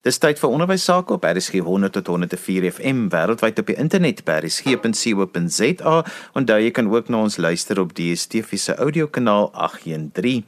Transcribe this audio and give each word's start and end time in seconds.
Dis 0.00 0.16
tyd 0.16 0.38
vir 0.40 0.48
onderwys 0.48 0.86
sake 0.88 1.12
op 1.12 1.26
RSG 1.28 1.58
100 1.60 1.92
tot 1.92 2.06
104 2.08 2.64
FM 2.70 3.00
wêreldwyd 3.12 3.58
op 3.60 3.66
die 3.68 3.74
internet 3.82 4.22
by 4.24 4.38
rsg.co.za. 4.40 5.96
Onthou 6.40 6.56
jy 6.56 6.70
kan 6.72 6.88
ook 6.88 7.10
na 7.12 7.20
ons 7.26 7.36
luister 7.36 7.82
op 7.82 7.92
DStv 7.98 8.56
se 8.62 8.78
audiokanaal 8.80 9.50
813. 9.52 10.46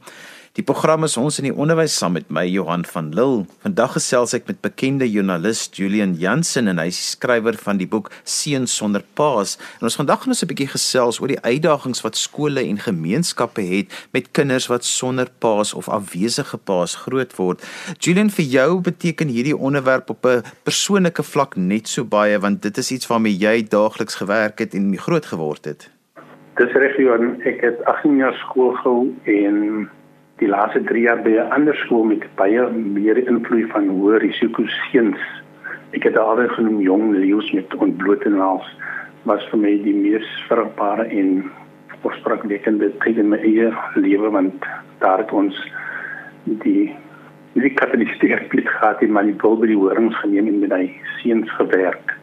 Die 0.53 0.65
program 0.69 1.07
is 1.07 1.15
ons 1.17 1.39
in 1.41 1.47
die 1.47 1.55
onderwys 1.57 1.95
saam 1.97 2.13
met 2.13 2.27
my 2.29 2.43
Johan 2.45 2.83
van 2.85 3.07
Lille. 3.17 3.47
Vandag 3.65 3.95
gesels 3.95 4.35
ek 4.37 4.51
met 4.51 4.59
bekende 4.61 5.07
joernalis 5.09 5.63
Julian 5.73 6.11
Jansen 6.21 6.67
en 6.69 6.77
hy 6.77 6.91
is 6.91 6.99
skrywer 7.15 7.57
van 7.57 7.79
die 7.81 7.87
boek 7.89 8.11
Seun 8.29 8.67
sonder 8.69 9.01
paas. 9.17 9.55
En 9.81 9.89
ons 9.89 9.97
vandag 9.97 10.21
gaan 10.21 10.35
ons 10.35 10.43
'n 10.45 10.51
bietjie 10.51 10.69
gesels 10.69 11.21
oor 11.23 11.33
die 11.33 11.41
uitdagings 11.41 12.05
wat 12.05 12.21
skole 12.21 12.61
en 12.61 12.77
gemeenskappe 12.77 13.65
het 13.65 13.89
met 14.13 14.29
kinders 14.37 14.69
wat 14.69 14.85
sonder 14.85 15.31
paas 15.41 15.73
of 15.73 15.89
afwesige 15.89 16.59
paas 16.59 16.97
groot 17.07 17.33
word. 17.41 17.65
Julian, 17.99 18.29
vir 18.29 18.45
jou 18.45 18.81
beteken 18.81 19.33
hierdie 19.33 19.57
onderwerp 19.57 20.11
op 20.11 20.27
'n 20.27 20.45
persoonlike 20.65 21.23
vlak 21.23 21.57
net 21.57 21.89
so 21.89 22.05
baie 22.05 22.39
want 22.39 22.61
dit 22.61 22.77
is 22.77 22.93
iets 22.93 23.09
waarmee 23.09 23.33
jy 23.33 23.65
daagliks 23.65 24.21
gewerk 24.21 24.59
het 24.59 24.75
en 24.75 24.99
groot 24.99 25.25
geword 25.25 25.65
het. 25.65 25.91
Dis 26.57 26.73
reg, 26.73 26.97
Johan. 26.99 27.41
Ek 27.41 27.61
het 27.63 27.85
18 27.85 28.17
jaar 28.17 28.35
skool 28.35 28.77
gehou 28.77 29.17
en 29.25 29.89
die 30.43 30.51
laaste 30.51 30.83
3 30.89 31.03
jaar 31.07 31.23
by 31.23 31.37
'n 31.39 31.53
ander 31.55 31.77
skool 31.85 32.05
met 32.05 32.27
baie 32.37 32.63
meer 32.99 33.19
invloed 33.31 33.71
van 33.71 33.89
hoë 33.89 34.19
risiko 34.27 34.65
seuns. 34.67 35.23
Ek 35.95 36.03
het 36.05 36.15
daar 36.15 36.49
genoem 36.49 36.81
jong 36.81 37.13
leeu's 37.15 37.53
met 37.53 37.75
ontblote 37.75 38.29
naels 38.29 38.67
was 39.25 39.45
vir 39.51 39.59
my 39.59 39.73
die 39.85 39.95
mees 39.95 40.29
vrugbare 40.49 41.05
en 41.21 41.45
oorspronklikende 42.03 42.91
tyd 43.05 43.19
in 43.23 43.29
my 43.31 43.39
eie 43.39 43.71
lewe 43.95 44.31
want 44.31 44.67
daar 44.99 45.23
het 45.23 45.33
ons 45.33 45.55
die 46.65 46.91
die 47.55 47.75
katolistiese 47.77 48.41
plek 48.49 48.69
gehad 48.69 49.03
in 49.03 49.13
my 49.13 49.23
Bybel 49.23 49.75
horings 49.77 50.17
geneem 50.25 50.49
en 50.49 50.61
met 50.61 50.73
hy 50.73 50.87
seuns 51.21 51.51
gewerk. 51.59 52.17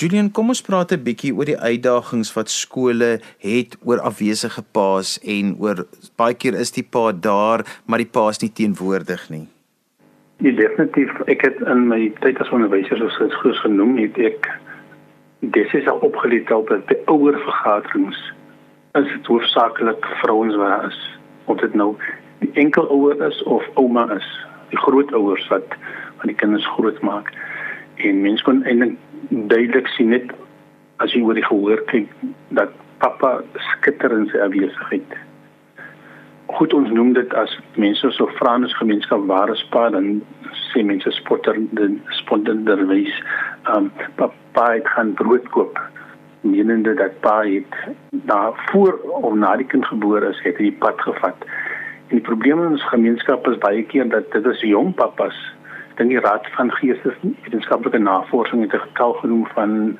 Julian, 0.00 0.30
kom 0.32 0.48
ons 0.48 0.62
praat 0.64 0.92
'n 0.96 1.02
bietjie 1.04 1.30
oor 1.36 1.44
die 1.44 1.60
uitdagings 1.60 2.32
wat 2.32 2.48
skole 2.48 3.20
het 3.44 3.76
oor 3.84 4.00
afwesige 4.00 4.62
paas 4.72 5.18
en 5.20 5.56
oor 5.60 5.84
baie 6.16 6.34
keer 6.34 6.54
is 6.56 6.72
die 6.72 6.86
pa 6.94 7.12
daar, 7.12 7.60
maar 7.84 8.00
die 8.00 8.08
pa 8.08 8.28
is 8.30 8.40
nie 8.40 8.48
teenwoordig 8.48 9.28
nie. 9.28 9.46
Nee, 10.38 10.54
definitief. 10.54 11.12
Ek 11.26 11.44
het 11.44 11.60
in 11.68 11.88
my 11.88 12.08
tyd 12.20 12.40
as 12.40 12.48
onderwyser 12.48 12.96
soos 12.96 13.16
geskous 13.20 13.60
genoem 13.60 13.98
het 13.98 14.16
ek 14.18 14.48
dis 15.40 15.74
is 15.74 15.86
al 15.86 16.00
opgeleer 16.00 16.48
dat 16.48 16.86
by 16.88 16.96
ouer 17.04 17.36
vergaderings 17.44 18.32
is 18.94 19.08
dit 19.12 19.26
hoofsaaklik 19.26 20.06
vrouens 20.22 20.56
wat 20.56 20.88
is 20.88 20.98
of 21.44 21.60
dit 21.60 21.74
nou 21.74 21.96
die 22.40 22.52
enkel 22.54 22.88
ouer 22.88 23.20
is 23.28 23.42
of 23.42 23.68
ouma 23.74 24.08
is, 24.16 24.28
die 24.72 24.80
grootouers 24.80 25.48
wat 25.52 25.76
van 26.16 26.32
die 26.32 26.40
kinders 26.40 26.66
grootmaak. 26.66 27.28
En 28.04 28.20
mense 28.22 28.44
kon 28.44 28.62
eintlik 28.64 28.96
duidelik 29.28 29.88
sien 29.96 30.14
net 30.14 30.32
as 31.04 31.12
jy 31.14 31.22
oor 31.24 31.38
die 31.38 31.46
gehoor 31.46 31.82
kyk 31.90 32.08
dat 32.56 32.72
pappa 33.00 33.40
skitter 33.72 34.12
in 34.16 34.28
sy 34.32 34.40
afwesigheid. 34.44 35.16
Goed 36.58 36.74
ons 36.76 36.90
noem 36.92 37.12
dit 37.16 37.34
as 37.38 37.52
mense 37.80 38.10
so 38.16 38.28
Franse 38.40 38.74
gemeenskap 38.80 39.24
ware 39.30 39.56
spa 39.60 39.88
dan 39.94 40.20
sê 40.70 40.82
mense 40.86 41.12
spotter 41.20 41.56
den 41.78 42.00
spontanderwys 42.22 43.14
um 43.74 43.90
pappa 44.18 44.66
het 44.74 44.88
gaan 44.96 45.14
brood 45.20 45.46
koop 45.54 45.78
menende 46.40 46.94
dat 46.94 47.20
pa 47.20 47.42
het 47.42 47.74
daar 48.10 48.52
voor 48.72 48.98
of 49.22 49.34
na 49.34 49.56
die 49.56 49.66
kind 49.66 49.86
gebore 49.86 50.28
is 50.28 50.40
het 50.42 50.56
hy 50.56 50.70
die 50.70 50.78
pad 50.82 51.00
gevat. 51.00 51.46
En 52.08 52.18
die 52.18 52.26
probleem 52.26 52.58
in 52.58 52.76
ons 52.76 52.88
gemeenskap 52.88 53.48
is 53.48 53.58
baie 53.60 53.82
keer 53.84 54.08
dat 54.08 54.32
dit 54.32 54.46
is 54.46 54.62
jong 54.64 54.94
pappas 54.94 55.36
dink 56.00 56.14
die 56.14 56.20
Raad 56.24 56.46
van 56.56 56.70
Geesteswetenskaplike 56.72 57.98
Navorsing 58.00 58.62
het 58.64 58.72
'n 58.72 58.86
getal 58.88 59.12
genoem 59.12 59.46
van 59.54 59.98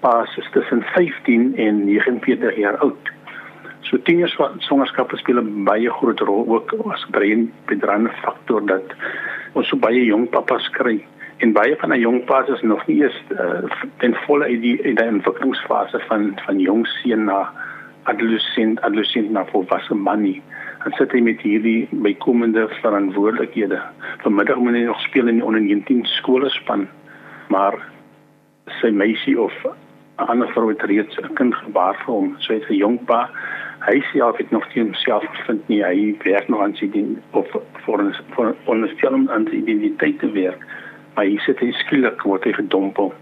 paas 0.00 0.38
tussen 0.52 0.82
15 0.82 1.56
en 1.56 1.84
49 1.84 2.56
jaar 2.56 2.76
oud. 2.76 3.10
So 3.80 4.02
tieners 4.02 4.34
van 4.34 4.60
swangerskap 4.60 5.10
speel 5.14 5.40
'n 5.40 5.64
baie 5.64 5.90
groot 5.90 6.20
rol 6.20 6.44
ook 6.48 6.74
as 6.92 7.06
brein 7.10 7.52
bedraande 7.66 8.10
faktor 8.22 8.66
dat 8.66 8.94
ons 9.52 9.68
so 9.68 9.76
baie 9.76 10.04
jong 10.04 10.28
papas 10.28 10.70
kry 10.70 11.04
en 11.38 11.52
baie 11.52 11.76
van 11.76 11.90
die 11.90 12.00
jong 12.00 12.24
paas 12.24 12.48
is 12.48 12.62
nog 12.62 12.86
nie 12.86 13.02
eens 13.02 13.22
uh, 13.28 13.62
ten 13.96 14.14
volle 14.14 14.50
in 14.50 14.60
die 14.60 14.82
in 14.82 14.94
die 14.94 15.08
ontwikkelingsfase 15.08 16.00
van 16.08 16.32
van 16.46 16.58
jong 16.58 16.86
seun 16.86 17.24
na 17.24 17.52
adolescent 18.02 18.80
adolescent 18.80 19.30
na 19.30 19.44
volwasse 19.44 19.94
man 19.94 20.22
nie 20.22 20.42
en 20.84 20.94
sit 20.96 21.12
hy 21.12 21.20
met 21.24 21.42
hierdie 21.44 21.88
bykomende 22.04 22.66
verantwoordelikhede. 22.80 23.80
Vanmiddag 24.24 24.60
moet 24.64 24.78
hy 24.78 24.84
nog 24.88 25.00
speel 25.04 25.28
in 25.28 25.40
die 25.40 25.44
onder 25.44 25.60
19 25.60 26.06
skoolspan, 26.16 26.86
maar 27.52 27.76
sy 28.80 28.92
meisie 28.94 29.36
of 29.40 29.52
'n 30.20 30.28
ander 30.32 30.48
vrou 30.52 30.68
het 30.68 30.82
reeds 30.82 31.16
'n 31.20 31.34
kind 31.34 31.54
gebaar 31.54 31.96
vir 32.04 32.14
hom. 32.14 32.34
So 32.38 32.54
hy's 32.54 32.68
'n 32.68 32.80
jong 32.84 33.04
pa. 33.04 33.30
Hy 33.80 34.00
self 34.12 34.36
het 34.36 34.50
nog 34.50 34.74
nie 34.74 34.84
homself 34.84 35.24
gevind 35.24 35.68
nie. 35.68 35.82
Hy 35.82 36.16
werk 36.24 36.48
nog 36.48 36.62
aan 36.62 36.76
sy 36.76 36.90
ding 36.90 37.18
of 37.30 37.46
vir 37.84 38.14
vir 38.64 38.88
film 38.96 39.28
aan 39.28 39.46
sy 39.46 39.56
identiteit 39.56 40.18
te 40.18 40.32
werk. 40.32 40.60
Maar 41.14 41.24
hy 41.24 41.38
sit 41.38 41.58
hy 41.58 41.72
skielik 41.72 42.22
word 42.22 42.44
hy 42.44 42.52
gedompel. 42.52 43.14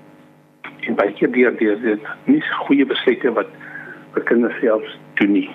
En 0.81 0.95
baie 0.95 1.13
keer 1.13 1.33
deur 1.33 1.57
dit 1.57 2.01
nie 2.25 2.43
goeie 2.67 2.87
besluite 2.87 3.33
wat 3.33 3.49
vir 4.13 4.23
kinders 4.23 4.61
self 4.61 4.85
doen 5.15 5.33
nie. 5.33 5.51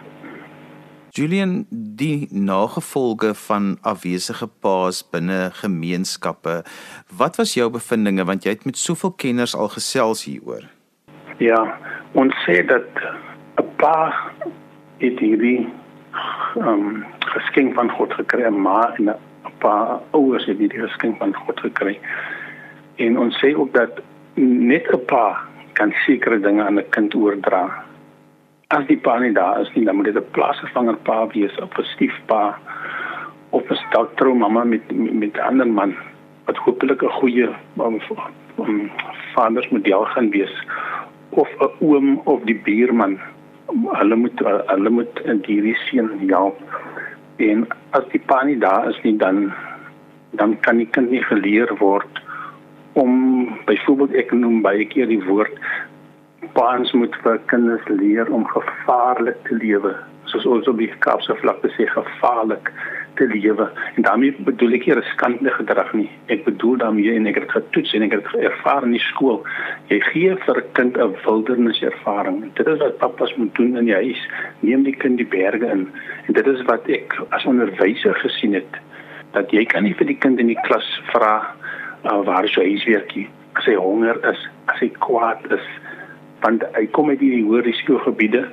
Julian, 1.14 1.66
die 1.70 2.28
nagevolge 2.32 3.36
van 3.38 3.78
afwesige 3.86 4.48
paas 4.66 5.04
binne 5.12 5.52
gemeenskappe. 5.54 6.64
Wat 7.18 7.36
was 7.38 7.54
jou 7.54 7.68
bevindinge 7.70 8.26
want 8.26 8.48
jy 8.48 8.56
het 8.56 8.66
met 8.66 8.80
soveel 8.82 9.14
kenners 9.22 9.54
al 9.54 9.70
gesels 9.76 10.24
hieroor? 10.26 10.66
Ja, 11.38 11.60
ons 12.18 12.34
sê 12.48 12.66
dat 12.66 12.90
'n 13.62 13.70
pa 13.78 14.10
het 15.06 15.20
hierdie 15.20 15.70
um 16.58 17.06
geskenk 17.20 17.78
van 17.78 17.94
God 17.94 18.14
gekry, 18.14 18.50
maar 18.50 18.98
'n 18.98 19.14
pa 19.62 20.02
ouers 20.18 20.46
het 20.46 20.58
hierdie 20.58 20.82
geskenk 20.82 21.18
van 21.18 21.36
God 21.36 21.60
gekry. 21.60 22.00
En 22.96 23.20
ons 23.20 23.38
sê 23.38 23.54
ook 23.54 23.74
dat 23.74 24.02
net 24.34 24.90
'n 24.90 25.06
pa 25.06 25.38
kan 25.74 25.94
sekere 26.06 26.40
dinge 26.40 26.64
aan 26.64 26.80
'n 26.80 26.90
kind 26.90 27.14
oordra 27.16 27.86
as 28.74 28.88
die 28.90 28.98
pa 28.98 29.20
nie 29.22 29.34
daar 29.34 29.62
is 29.62 29.70
nie, 29.76 29.86
dan 29.86 29.96
moet 29.96 30.10
dit 30.10 30.18
'n 30.18 30.32
plaasvervanger 30.36 30.98
pa 31.08 31.28
wees 31.34 31.56
of 31.62 31.78
'n 31.78 31.92
stiefpa 31.94 32.58
of 33.50 33.70
'n 33.70 33.82
stoutrou 33.86 34.34
mamma 34.36 34.64
met 34.64 34.86
met 34.92 35.36
'n 35.38 35.48
ander 35.50 35.68
man 35.68 35.96
wat 36.46 36.58
hopelik 36.58 37.02
'n 37.04 37.18
goeie 37.20 37.48
um, 37.78 38.00
um, 38.58 38.92
vadersmodel 39.34 40.06
gaan 40.06 40.30
wees 40.30 40.56
of 41.30 41.50
'n 41.60 41.72
oom 41.80 42.22
of 42.24 42.42
die 42.44 42.60
buurman. 42.66 43.20
Hulle 44.00 44.16
moet 44.16 44.40
hulle 44.68 44.90
moet 44.90 45.20
in 45.26 45.44
hierdie 45.46 45.78
seën 45.86 46.10
help. 46.30 46.58
En 47.38 47.68
as 47.90 48.04
die 48.12 48.22
pa 48.26 48.44
nie 48.44 48.58
daar 48.58 48.90
is 48.90 49.02
nie, 49.04 49.18
dan 49.18 49.54
dan 50.32 50.60
kan 50.60 50.78
die 50.78 50.90
kind 50.90 51.10
nie 51.10 51.24
geleer 51.24 51.78
word 51.78 52.22
om 52.94 53.14
byvoorbeeld 53.66 54.14
ek 54.14 54.32
noem 54.32 54.62
baie 54.62 54.86
keer 54.86 55.08
die 55.08 55.24
woord 55.24 55.58
paans 56.54 56.92
moet 56.92 57.16
vir 57.24 57.40
kinders 57.52 57.88
leer 57.88 58.32
om 58.32 58.48
gevaarlik 58.48 59.40
te 59.48 59.56
lewe. 59.56 59.96
Soos 60.32 60.46
ons 60.46 60.68
op 60.68 60.78
die 60.78 60.92
Kaapse 61.00 61.36
vlakte 61.42 61.70
sê 61.76 61.88
gevaarlik 61.88 62.72
te 63.16 63.28
lewe. 63.28 63.70
En 63.96 64.02
daarmee 64.08 64.36
bedoel 64.48 64.78
ek 64.80 64.86
nie 64.88 64.96
riskante 64.98 65.52
gedrag 65.58 65.94
nie. 65.94 66.10
Ek 66.34 66.46
bedoel 66.46 66.78
daarmee 66.82 67.16
en 67.16 67.30
ek 67.30 67.42
het 67.42 67.52
getoets 67.52 67.94
en 67.94 68.08
ek 68.08 68.16
het 68.18 68.32
ervaar 68.52 68.88
in 68.88 68.96
die 68.98 69.04
skool 69.12 69.44
jy 69.92 70.00
gee 70.10 70.36
vir 70.46 70.58
'n 70.58 70.72
kind 70.74 70.98
'n 70.98 71.16
wildernis 71.26 71.82
ervaring 71.82 72.54
dit 72.54 72.68
is 72.68 72.80
wat 72.80 72.98
pappas 72.98 73.36
moet 73.36 73.56
doen 73.56 73.78
in 73.78 73.86
die 73.86 73.94
huis. 73.94 74.22
Neem 74.60 74.84
die 74.84 74.96
kind 74.96 75.18
die 75.18 75.28
berge 75.28 75.66
in. 75.66 75.90
En 76.28 76.34
dit 76.34 76.48
is 76.48 76.62
wat 76.62 76.88
ek 76.88 77.14
as 77.30 77.46
onderwyser 77.46 78.16
gesien 78.16 78.54
het 78.54 78.74
dat 79.34 79.52
jy 79.52 79.66
kan 79.66 79.84
nie 79.84 79.94
vir 79.94 80.06
die 80.08 80.18
kind 80.18 80.40
in 80.40 80.48
die 80.48 80.62
klas 80.64 81.02
vra 81.12 81.56
uh, 82.06 82.22
waar 82.26 82.44
is 82.44 82.54
jou 82.54 82.66
huiswerkie? 82.66 83.30
As 83.54 83.66
hy 83.66 83.76
honger 83.76 84.18
is 84.30 84.48
as 84.68 84.80
hy 84.80 84.90
kwaad 84.90 85.52
is 85.52 85.68
want 86.44 86.64
hy 86.78 86.86
kom 86.96 87.10
uit 87.10 87.22
hierdie 87.24 87.46
hoë 87.48 87.64
risiko 87.66 88.00
gebiede 88.04 88.46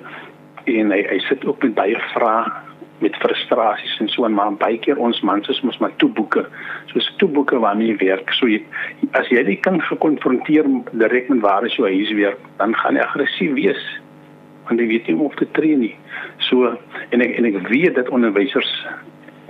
en 0.70 0.92
hy 0.94 1.00
hy 1.10 1.20
sit 1.26 1.44
ook 1.48 1.62
met 1.66 1.76
baie 1.78 2.02
vrae 2.14 2.44
met 3.00 3.16
frustrasies 3.16 3.96
en 4.00 4.10
so 4.12 4.26
en 4.28 4.34
maar 4.37 4.52
baie 4.60 4.78
keer 4.84 4.98
ons 5.00 5.22
mans 5.25 5.48
is 5.48 5.60
mos 5.64 5.78
maar 5.81 5.94
toeboeke. 6.02 6.44
Soos 6.92 7.08
toeboeke 7.22 7.58
waarmee 7.62 7.94
jy 7.94 7.96
werk. 8.02 8.32
So 8.37 8.48
jy, 8.50 8.60
as 9.16 9.28
jy 9.32 9.40
die 9.46 9.56
kind 9.64 9.81
gekonfronteer 9.88 10.69
direk 10.92 11.31
met 11.32 11.40
waar 11.44 11.64
is 11.64 11.76
jou 11.78 11.88
huiswerk 11.88 12.40
dan 12.60 12.76
gaan 12.82 13.00
hy 13.00 13.06
aggressief 13.06 13.56
wees 13.56 13.82
want 14.69 14.78
hy 14.78 14.86
weet 14.86 15.08
nie 15.08 15.16
hoe 15.19 15.26
om 15.26 15.38
te 15.40 15.48
tree 15.56 15.75
nie. 15.75 15.94
So 16.46 16.69
en 17.10 17.25
ek 17.25 17.32
en 17.40 17.48
ek 17.48 17.56
weet 17.72 17.96
dat 17.96 18.12
onderwysers 18.14 18.70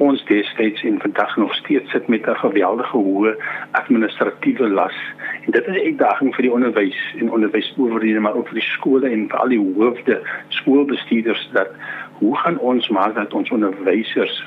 ons 0.01 0.23
destyds 0.25 0.83
en 0.89 1.01
vandag 1.01 1.37
nog 1.37 1.55
steeds 1.55 1.91
sit 1.91 2.09
met 2.09 2.27
'n 2.27 2.43
geweldige 2.45 2.97
hoë 2.97 3.33
administratiewe 3.71 4.69
las. 4.69 4.97
En 5.45 5.51
dit 5.51 5.67
is 5.67 5.75
'n 5.75 5.87
uitdaging 5.87 6.35
vir 6.35 6.43
die 6.43 6.53
onderwys 6.53 7.01
en 7.19 7.33
onderwysowerhede 7.33 8.21
maar 8.21 8.35
ook 8.35 8.49
vir 8.49 8.61
die 8.61 8.71
skole 8.77 9.11
en 9.11 9.29
vir 9.29 9.39
al 9.39 9.49
die 9.49 9.73
hoofde 9.75 10.21
skoolbestuurders 10.49 11.49
dat 11.53 11.69
hoe 12.13 12.37
gaan 12.37 12.59
ons 12.59 12.89
maak 12.89 13.15
dat 13.15 13.33
ons 13.35 13.51
onderwysers 13.51 14.45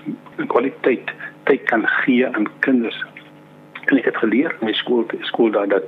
kwaliteit 0.47 1.13
tyd 1.43 1.63
kan 1.63 1.87
gee 1.87 2.27
aan 2.27 2.47
kinders? 2.59 3.05
En 3.85 3.97
ek 3.97 4.05
het 4.05 4.17
geleer 4.17 4.55
in 4.59 4.65
my 4.65 4.73
skool 4.73 5.05
skool 5.19 5.51
daar 5.51 5.67
dat 5.67 5.83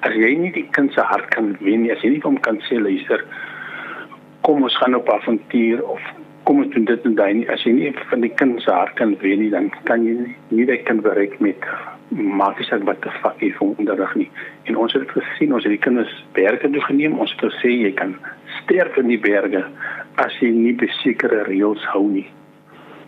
as 0.00 0.14
jy 0.14 0.34
nie 0.34 0.52
die 0.52 0.68
kind 0.70 0.92
se 0.92 1.00
hart 1.00 1.28
kan 1.28 1.56
wen 1.60 1.82
nie, 1.82 1.92
as 1.92 2.02
jy 2.02 2.10
nie 2.10 2.22
hom 2.22 2.40
kan 2.40 2.60
sê 2.68 2.80
luister, 2.80 3.24
kom 4.40 4.62
ons 4.62 4.76
gaan 4.76 4.94
op 4.94 5.08
avontuur 5.08 5.84
of 5.84 6.00
kom 6.46 6.62
ons 6.62 6.70
doen 6.74 6.86
dit 6.86 7.06
en 7.08 7.14
daai 7.18 7.32
nie, 7.40 7.46
as 7.50 7.64
jy 7.66 7.72
nie 7.74 7.92
van 8.10 8.22
die 8.22 8.30
kind 8.38 8.60
se 8.62 8.70
hart 8.70 8.94
kan 9.00 9.16
wen 9.22 9.40
nie, 9.42 9.50
dan 9.50 9.68
kan 9.88 10.04
jy 10.06 10.14
nie, 10.20 10.34
nie 10.54 10.66
dit 10.68 10.84
kan 10.86 11.02
bereik 11.02 11.34
met 11.42 11.66
maak 12.14 12.60
nie 12.60 12.66
saak 12.68 12.84
wat 12.86 13.02
die 13.02 13.14
fuck 13.18 13.42
jy 13.42 13.50
voel 13.56 13.74
onderrig 13.82 14.12
nie. 14.14 14.28
En 14.70 14.78
ons 14.78 14.94
het 14.94 15.02
dit 15.02 15.14
gesien, 15.16 15.54
ons 15.56 15.66
het 15.66 15.74
die 15.74 15.82
kinders 15.82 16.12
berge 16.38 16.70
toe 16.70 16.84
geneem, 16.86 17.18
ons 17.18 17.34
het 17.34 17.42
gesê 17.48 17.72
jy 17.74 17.90
kan 17.98 18.14
sterf 18.60 18.94
in 19.02 19.10
die 19.10 19.20
berge 19.20 19.64
as 20.22 20.38
jy 20.40 20.52
nie 20.54 20.74
besekerde 20.78 21.42
reëls 21.50 21.82
hou 21.90 22.04
nie. 22.12 22.26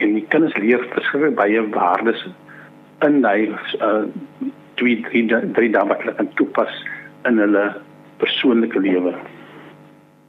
En 0.02 0.18
die 0.18 0.26
kinders 0.34 0.58
leer 0.58 0.82
verskeie 0.90 1.30
baie 1.38 1.62
waardes 1.74 2.26
in 3.06 3.22
hy 3.26 3.52
uh 3.78 4.06
twee 4.78 5.00
drie 5.02 5.24
drie 5.26 5.70
dae 5.74 5.86
wat 5.90 6.02
hulle 6.04 6.14
kan 6.14 6.28
toepas 6.38 6.74
in 7.26 7.40
hulle 7.42 7.64
persoonlike 8.20 8.78
lewe. 8.82 9.14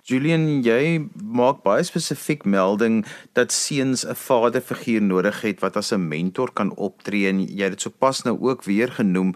Julian, 0.10 0.64
jy 0.66 1.06
maak 1.22 1.60
baie 1.62 1.84
spesifiek 1.86 2.42
melding 2.50 3.04
dat 3.38 3.54
seuns 3.54 4.02
'n 4.06 4.18
vaderfiguur 4.18 5.02
nodig 5.06 5.42
het 5.46 5.60
wat 5.62 5.78
as 5.78 5.94
'n 5.94 6.08
mentor 6.08 6.50
kan 6.52 6.74
optree 6.76 7.28
en 7.30 7.40
jy 7.46 7.64
het 7.64 7.78
dit 7.78 7.82
sopas 7.82 8.24
nou 8.24 8.36
ook 8.42 8.64
weer 8.64 8.90
genoem 8.92 9.36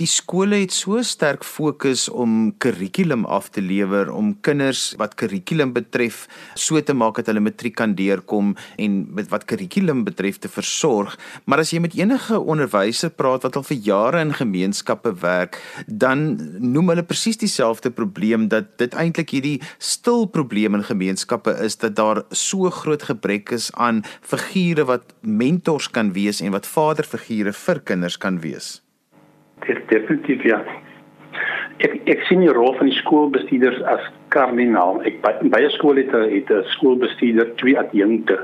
die 0.00 0.08
skole 0.08 0.62
het 0.62 0.72
so 0.72 1.02
sterk 1.04 1.42
fokus 1.44 2.06
om 2.08 2.54
kurrikulum 2.62 3.26
af 3.28 3.50
te 3.52 3.60
lewer 3.60 4.08
om 4.08 4.30
kinders 4.40 4.94
wat 5.00 5.18
kurrikulum 5.20 5.74
betref 5.76 6.22
so 6.56 6.80
te 6.80 6.94
maak 6.96 7.18
dat 7.20 7.28
hulle 7.28 7.42
matriek 7.44 7.74
kan 7.76 7.92
deurkom 7.98 8.54
en 8.80 8.94
met 9.12 9.28
wat 9.28 9.44
kurrikulum 9.50 10.00
betref 10.06 10.38
te 10.40 10.48
versorg. 10.48 11.18
Maar 11.44 11.60
as 11.60 11.72
jy 11.74 11.82
met 11.84 11.96
enige 11.98 12.38
onderwyser 12.40 13.12
praat 13.12 13.44
wat 13.44 13.58
al 13.60 13.66
vir 13.68 13.82
jare 13.84 14.22
in 14.24 14.32
gemeenskappe 14.38 15.12
werk 15.20 15.58
dan 15.86 16.24
noem 16.60 16.94
hulle 16.94 17.04
presies 17.04 17.40
dieselfde 17.42 17.92
probleem 17.92 18.46
dat 18.48 18.70
dit 18.80 18.96
eintlik 18.96 19.34
hierdie 19.36 19.58
stil 19.76 20.24
probleem 20.32 20.78
in 20.78 20.86
gemeenskappe 20.88 21.52
is 21.66 21.76
dat 21.84 21.98
daar 22.00 22.22
so 22.30 22.70
groot 22.72 23.04
gebrek 23.10 23.52
is 23.52 23.68
aan 23.76 24.00
figure 24.22 24.88
wat 24.88 25.12
mentors 25.20 25.90
kan 25.92 26.14
wees 26.16 26.40
en 26.40 26.56
wat 26.56 26.70
vaderfigure 26.70 27.52
vir 27.52 27.84
kinders 27.92 28.16
kan 28.16 28.40
wees 28.40 28.78
definitief 29.88 30.42
ja. 30.42 30.60
Ek 31.82 31.94
ek 32.10 32.26
sien 32.28 32.40
die 32.44 32.52
rol 32.52 32.74
van 32.78 32.90
die 32.90 32.98
skoolbestuurders 32.98 33.80
as 33.90 34.04
kardinaal. 34.34 35.00
Ek 35.08 35.20
by 35.24 35.32
baie 35.54 35.70
skole 35.76 36.04
het 36.04 36.14
'n 36.14 36.30
het 36.30 36.50
'n 36.50 36.64
skoolbestuurder 36.74 37.54
twee 37.56 37.78
adjunkte 37.78 38.38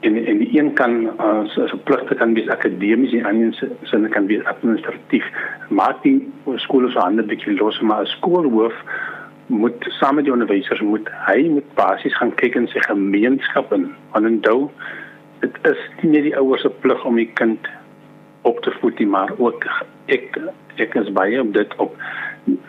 en 0.00 0.16
en 0.26 0.38
die 0.38 0.58
een 0.58 0.74
kan 0.74 1.18
as 1.18 1.56
uh, 1.56 1.72
'n 1.72 1.82
pligte 1.84 2.14
kan 2.14 2.34
wees 2.34 2.48
akademies 2.48 3.12
en 3.12 3.24
ander 3.24 3.68
sinne 3.82 4.08
kan 4.08 4.26
wees 4.26 4.44
administratief. 4.44 5.24
Maak 5.68 6.02
die 6.02 6.20
skole 6.56 6.90
se 6.90 6.98
hande 6.98 7.22
bietjie 7.22 7.56
los 7.56 7.80
maar 7.80 8.02
'n 8.02 8.06
skoolhoof 8.06 8.74
moet 9.46 9.86
saam 9.88 10.14
met 10.14 10.24
die 10.24 10.32
onderwysers 10.32 10.80
moet 10.80 11.08
hy 11.26 11.48
moet 11.48 11.74
basies 11.74 12.16
gaan 12.18 12.34
kyk 12.34 12.56
in 12.58 12.66
sy 12.68 12.80
gemeenskap 12.86 13.72
en 13.72 13.92
onthou 14.18 14.70
dit 15.40 15.58
is 15.70 15.82
nie 16.02 16.10
net 16.10 16.24
die 16.26 16.36
ouers 16.36 16.64
se 16.66 16.70
plig 16.82 17.04
om 17.04 17.18
die 17.20 17.30
kind 17.38 17.68
op 18.42 18.58
te 18.66 18.72
voed 18.80 18.98
nie 18.98 19.06
maar 19.06 19.30
ook 19.38 19.68
ek 20.06 20.38
ek 20.76 20.94
is 20.94 21.12
baie 21.12 21.40
op 21.40 21.52
dit 21.54 21.76
op 21.82 21.96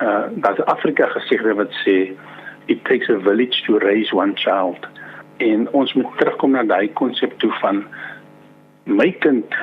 uh 0.01 0.25
dat 0.43 0.65
Afrika 0.65 1.07
gesegde 1.13 1.53
wat 1.53 1.73
sê 1.85 1.97
it 2.67 2.83
takes 2.83 3.09
a 3.09 3.19
village 3.19 3.63
to 3.65 3.77
raise 3.79 4.15
one 4.15 4.33
child. 4.35 4.87
En 5.37 5.67
ons 5.71 5.93
moet 5.93 6.17
terugkom 6.17 6.51
na 6.51 6.63
daai 6.63 6.89
konsep 6.93 7.37
toe 7.39 7.51
van 7.61 7.85
my 8.83 9.11
kind 9.11 9.55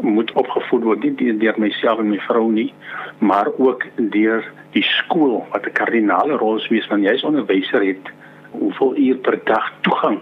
moet 0.00 0.32
opgevoed 0.32 0.84
word 0.88 1.04
nie 1.04 1.36
deur 1.38 1.58
myself 1.60 2.00
en 2.00 2.08
my 2.08 2.18
vrou 2.26 2.48
nie 2.50 2.72
maar 3.18 3.50
ook 3.58 3.84
deur 3.96 4.44
die 4.72 4.82
skool 4.82 5.44
wat 5.52 5.66
'n 5.66 5.76
kardinale 5.78 6.36
rol 6.36 6.58
speel 6.58 6.86
want 6.88 7.04
jy's 7.04 7.24
onderwyser 7.24 7.84
het 7.84 8.06
hoeveel 8.50 8.96
uur 8.96 9.16
per 9.16 9.40
dag 9.44 9.72
toegang 9.80 10.20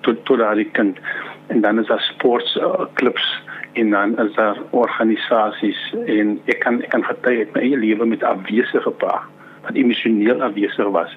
tot 0.00 0.24
tot 0.24 0.38
daai 0.38 0.70
kind. 0.70 0.98
En 1.46 1.60
dan 1.60 1.78
is 1.80 1.86
daar 1.86 2.00
sports 2.00 2.56
uh, 2.56 2.84
klubs 2.92 3.42
en 3.76 3.90
dan 3.90 4.18
is 4.18 4.34
daar 4.34 4.58
organisasies 4.70 5.80
en 6.06 6.38
ek 6.48 6.62
kan 6.64 6.80
ek 6.82 6.92
kan 6.94 7.04
getuig 7.04 7.42
uit 7.44 7.56
my 7.56 7.60
eie 7.60 7.76
lewe 7.76 8.06
met 8.08 8.22
afwesige 8.24 8.92
pa 9.02 9.18
wat 9.66 9.76
emosioneel 9.76 10.40
afwesig 10.46 10.88
was. 10.94 11.12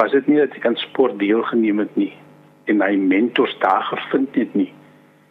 Was 0.00 0.14
dit 0.16 0.28
nie 0.30 0.38
dat 0.40 0.56
ek 0.56 0.66
aan 0.70 0.78
sport 0.80 1.18
deelgeneem 1.20 1.82
het 1.84 1.92
nie 2.00 2.12
en 2.70 2.80
my 2.80 2.94
mentors 2.96 3.52
daar 3.60 3.84
gevind 3.90 4.38
het 4.40 4.54
nie 4.56 4.70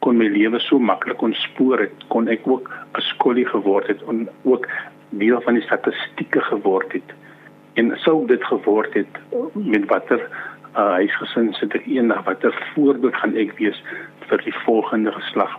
kon 0.05 0.17
my 0.21 0.27
lewe 0.33 0.61
so 0.67 0.77
maklik 0.91 1.21
ontspoor 1.25 1.81
het 1.85 2.05
kon 2.13 2.29
ek 2.29 2.45
ook 2.45 2.69
'n 2.69 3.01
skoolie 3.09 3.47
geword 3.49 3.87
het 3.87 4.05
en 4.13 4.29
ook 4.43 4.67
deel 5.09 5.41
van 5.41 5.57
die 5.57 5.65
statistieke 5.65 6.41
geword 6.41 6.93
het. 6.93 7.09
En 7.73 7.91
sou 8.05 8.27
dit 8.27 8.43
geword 8.43 8.93
het 8.93 9.13
met 9.53 9.85
watter 9.89 10.21
uh, 10.77 10.93
huisgesin 11.01 11.53
sit 11.53 11.73
ek 11.73 11.85
eendag 11.85 12.23
watter 12.23 12.53
voorbeeld 12.73 13.15
gaan 13.15 13.35
ek 13.35 13.57
wees 13.57 13.83
vir 14.29 14.41
die 14.45 14.57
volgende 14.65 15.11
geslag 15.11 15.57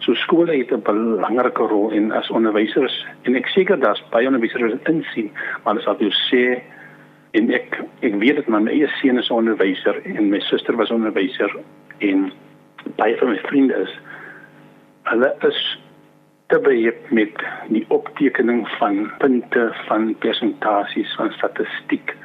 So 0.00 0.14
skole 0.14 0.56
het 0.56 0.72
'n 0.72 0.82
belangrike 0.82 1.62
rol 1.62 1.90
en 1.92 2.12
as 2.12 2.30
onderwysers 2.30 3.06
en 3.22 3.34
ek 3.36 3.46
seker 3.46 3.80
daar's 3.80 4.02
baie 4.10 4.26
onderwysers 4.26 4.72
wat 4.72 4.88
insien, 4.88 5.30
maar 5.64 5.76
as 5.76 6.00
jy 6.00 6.10
sê 6.10 6.62
en 7.32 7.50
ek 7.50 7.78
ek 8.02 8.14
weet 8.14 8.36
dit 8.36 8.48
my 8.48 8.64
eie 8.66 8.88
seun 9.00 9.18
is 9.18 9.30
'n 9.30 9.38
onderwyser 9.42 10.00
en 10.04 10.30
my 10.30 10.40
suster 10.40 10.76
was 10.76 10.90
onderwyser 10.90 11.50
en 11.98 12.32
baie 12.96 13.16
van 13.16 13.28
my 13.28 13.38
vriende 13.38 13.74
is 13.74 13.92
hulle 15.02 15.34
is 15.48 15.60
te 16.48 16.58
baie 16.58 16.92
met 17.10 17.44
die 17.68 17.84
optekening 17.88 18.68
van 18.78 19.12
punte 19.18 19.70
van 19.86 20.14
persentasies 20.18 21.14
van 21.14 21.30
statistiek 21.32 22.16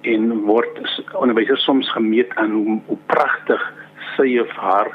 en 0.00 0.32
word 0.46 0.80
onderwysers 1.12 1.64
soms 1.64 1.90
gemeet 1.92 2.32
aan 2.34 2.50
hoe, 2.50 2.80
hoe 2.86 2.98
pragtig 3.06 3.72
sy 4.16 4.38
of 4.38 4.50
haar 4.56 4.92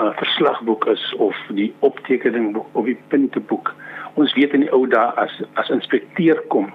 uh, 0.00 0.10
verslagboek 0.16 0.86
is 0.86 1.14
of 1.18 1.36
die 1.48 1.72
optekening 1.78 2.56
of 2.72 2.84
die 2.84 2.98
punteboek. 3.12 3.74
Ons 4.14 4.34
weet 4.34 4.54
in 4.56 4.64
die 4.64 4.72
ou 4.74 4.86
dae 4.90 5.12
as 5.20 5.34
as 5.60 5.70
inspekteur 5.72 6.40
kom, 6.52 6.70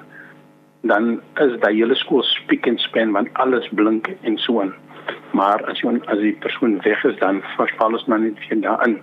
dan 0.86 1.19
is 1.44 1.57
daai 1.63 1.74
hele 1.75 1.98
skool 1.98 2.24
spiek 2.27 2.68
en 2.69 2.77
span 2.81 3.13
want 3.18 3.31
alles 3.42 3.68
blink 3.74 4.12
en 4.22 4.38
so 4.38 4.62
aan. 4.62 4.74
Maar 5.38 5.63
as 5.72 5.81
jy 5.83 5.98
as 6.13 6.22
die 6.22 6.36
persoon 6.45 6.80
weg 6.86 7.04
is 7.10 7.18
dan 7.22 7.42
verval 7.57 7.98
ons 7.98 8.07
maar 8.10 8.24
net 8.24 8.39
weer 8.45 8.62
daarin. 8.62 9.00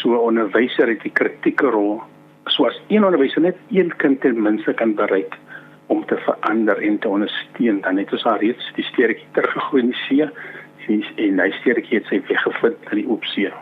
So 0.00 0.16
onderwyser 0.16 0.88
het 0.88 1.04
'n 1.04 1.12
kritieke 1.12 1.70
rol. 1.70 2.02
So 2.46 2.66
as 2.66 2.80
een 2.88 3.04
onderwyser 3.04 3.42
net 3.42 3.56
een 3.70 3.96
kind 3.96 4.20
ten 4.20 4.42
minste 4.42 4.72
kan 4.72 4.94
bereik 4.94 5.36
om 5.86 6.04
te 6.06 6.16
verander 6.16 6.78
en 6.82 6.98
te 6.98 7.08
ondersteun, 7.08 7.80
dan 7.80 7.96
het 7.96 8.12
ons 8.12 8.24
al 8.24 8.38
reeds 8.38 8.72
die 8.74 8.84
sterretjie 8.84 9.26
teruggegooi 9.32 9.82
in 9.82 9.90
die 9.90 10.00
see 10.08 10.30
en 10.88 11.40
hy 11.40 11.50
sterkie 11.60 11.98
het 11.98 12.06
sy 12.10 12.20
weggevind 12.28 12.84
na 12.84 12.98
die 13.00 13.08
oopsee. 13.08 13.52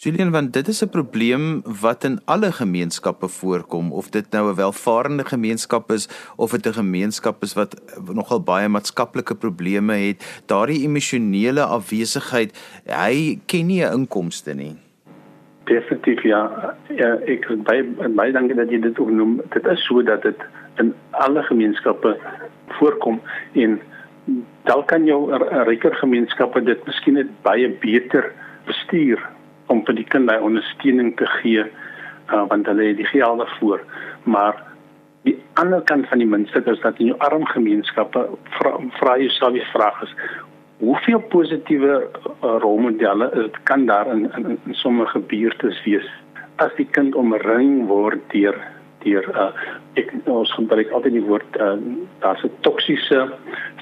Julian, 0.00 0.30
want 0.32 0.52
dit 0.52 0.68
is 0.68 0.82
'n 0.82 0.88
probleem 0.88 1.62
wat 1.80 2.04
in 2.04 2.20
alle 2.24 2.52
gemeenskappe 2.52 3.28
voorkom 3.28 3.92
of 3.92 4.08
dit 4.10 4.30
nou 4.30 4.48
'n 4.48 4.56
welvarende 4.56 5.24
gemeenskap 5.24 5.90
is 5.90 6.08
of 6.36 6.50
dit 6.50 6.66
'n 6.66 6.72
gemeenskap 6.72 7.42
is 7.42 7.52
wat 7.54 7.76
nogal 8.14 8.40
baie 8.40 8.68
maatskaplike 8.68 9.34
probleme 9.34 9.92
het, 9.92 10.42
daardie 10.46 10.82
emosionele 10.88 11.62
afwesigheid, 11.62 12.50
hy 12.86 13.40
ken 13.46 13.66
nie 13.66 13.84
'n 13.84 13.92
inkomste 13.92 14.54
nie. 14.54 14.76
Definitief 15.64 16.22
ja. 16.22 16.74
Ja, 16.88 17.18
ek 17.26 17.46
baie 17.64 17.84
baie 18.08 18.32
dankie 18.32 18.56
dat 18.56 18.70
jy 18.70 18.80
dit 18.80 18.98
ook 18.98 19.10
noem. 19.10 19.42
Dit 19.50 19.66
is 19.66 19.84
so 19.84 20.02
dat 20.02 20.22
dit 20.22 20.40
in 20.78 20.94
alle 21.10 21.42
gemeenskappe 21.42 22.16
voorkom 22.68 23.20
en 23.52 23.80
dalk 24.68 24.86
kan 24.92 25.06
jou 25.06 25.20
ryker 25.66 25.94
gemeenskappe 26.00 26.62
dit 26.64 26.86
miskien 26.86 27.18
net 27.18 27.30
baie 27.46 27.68
beter 27.82 28.32
bestuur 28.68 29.22
om 29.72 29.84
vir 29.86 30.00
die 30.00 30.08
kinders 30.12 30.44
ondersteuning 30.46 31.14
te 31.18 31.28
gee 31.40 31.64
uh, 31.64 32.44
want 32.50 32.68
hulle 32.70 32.90
het 32.90 33.00
die 33.00 33.08
geld 33.12 33.42
daarvoor 33.42 33.82
maar 34.24 34.60
die 35.28 35.36
ander 35.60 35.82
kant 35.88 36.08
van 36.08 36.22
die 36.22 36.28
muntstuk 36.28 36.68
is 36.70 36.80
dat 36.84 37.00
in 37.00 37.12
jou 37.12 37.18
arm 37.26 37.44
gemeenskappe 37.46 38.26
vra, 38.58 38.76
vra 38.98 39.16
jouself 39.20 39.56
die 39.56 39.66
vraag 39.72 40.02
is 40.06 40.14
hoeveel 40.80 41.20
positiewe 41.32 41.94
uh, 42.02 42.56
rolmodelle 42.64 43.30
is 43.44 43.62
kan 43.68 43.86
daar 43.86 44.12
in, 44.12 44.28
in, 44.36 44.58
in 44.66 44.74
sommige 44.74 45.18
buurte 45.32 45.72
wees 45.84 46.08
as 46.56 46.72
die 46.76 46.88
kind 46.96 47.16
omring 47.16 47.86
word 47.88 48.22
deur 48.34 48.56
deur 49.04 49.26
uh, 49.34 49.50
ek 50.00 50.12
ons 50.30 50.52
gebruik 50.52 50.90
altyd 50.94 51.16
die 51.18 51.26
woord 51.26 51.56
uh, 51.60 51.76
daar's 52.24 52.42
'n 52.44 52.52
toksiese 52.66 53.20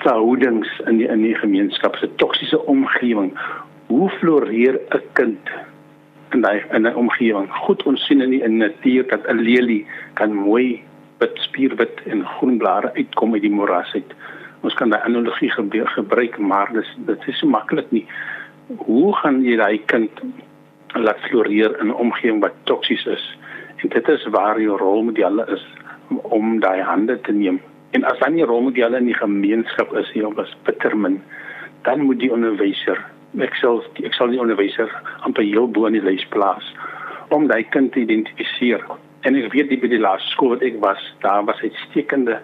verhoudings 0.03 0.69
in 0.87 0.99
die 0.99 1.09
in 1.09 1.23
die 1.23 1.35
gemeenskap, 1.35 1.97
'n 2.03 2.17
toksiese 2.17 2.59
omgewing. 2.67 3.33
Hoe 3.87 4.11
floreer 4.21 4.81
'n 4.95 5.03
kind 5.13 5.51
in 6.33 6.41
daai 6.41 6.63
in 6.73 6.87
'n 6.87 6.95
omgewing? 6.95 7.49
Goed 7.51 7.83
ons 7.83 8.07
sien 8.07 8.21
in 8.21 8.31
die 8.31 8.43
in 8.43 8.57
natuur 8.57 9.07
dat 9.09 9.27
'n 9.27 9.41
lelie 9.41 9.87
kan 10.15 10.35
mooi 10.35 10.83
wit 11.19 11.37
spierwit 11.43 12.01
en 12.07 12.25
groen 12.25 12.59
blare 12.59 12.93
uitkom 12.95 13.35
uit 13.35 13.43
die 13.43 13.51
moras 13.51 13.95
uit. 13.95 14.15
Ons 14.61 14.75
kan 14.75 14.91
daai 14.91 15.03
analogie 15.03 15.51
gebruik, 15.51 16.39
maar 16.39 16.73
dis 16.73 16.97
dit 17.07 17.29
is 17.29 17.39
so 17.39 17.47
maklik 17.47 17.91
nie. 17.91 18.07
Hoe 18.77 19.17
gaan 19.17 19.43
jy 19.45 19.57
daai 19.57 19.79
kind 19.87 20.11
laat 20.95 21.21
floreer 21.29 21.79
in 21.81 21.89
'n 21.89 22.01
omgewing 22.05 22.41
wat 22.41 22.55
toksies 22.65 23.07
is? 23.07 23.39
En 23.79 23.89
dit 23.89 24.09
is 24.09 24.27
waar 24.35 24.61
jou 24.61 24.77
rolmodelle 24.79 25.47
is 25.55 25.65
om 26.23 26.61
daai 26.61 26.81
hande 26.83 27.21
te 27.21 27.33
neem. 27.33 27.61
En 27.91 28.05
as 28.05 28.19
dan 28.19 28.35
nie 28.35 28.45
rolmodelle 28.45 28.99
in 28.99 29.11
die 29.11 29.17
gemeenskap 29.17 29.93
is 29.97 30.11
nie, 30.15 30.27
of 30.27 30.39
as 30.39 30.57
bittermin, 30.67 31.21
dan 31.87 32.01
moet 32.05 32.19
die 32.21 32.33
onderwyser, 32.33 32.99
ek 33.45 33.55
sal 33.61 33.83
ek 34.03 34.17
sal 34.17 34.33
die 34.33 34.41
onderwyser 34.41 34.91
amper 35.27 35.47
heel 35.47 35.69
bo 35.71 35.87
in 35.87 35.97
die 35.97 36.05
lys 36.05 36.25
plaas 36.33 36.73
om 37.35 37.47
daai 37.49 37.63
kind 37.73 37.93
te 37.93 38.03
identifiseer. 38.03 38.83
En 39.29 39.37
ek 39.37 39.53
weet 39.53 39.71
die 39.71 39.81
by 39.81 39.91
die 39.93 40.01
laaste 40.01 40.33
skool 40.33 40.55
wat 40.55 40.65
ek 40.65 40.79
was, 40.83 41.01
daar 41.23 41.45
was 41.49 41.61
uitstekende 41.63 42.39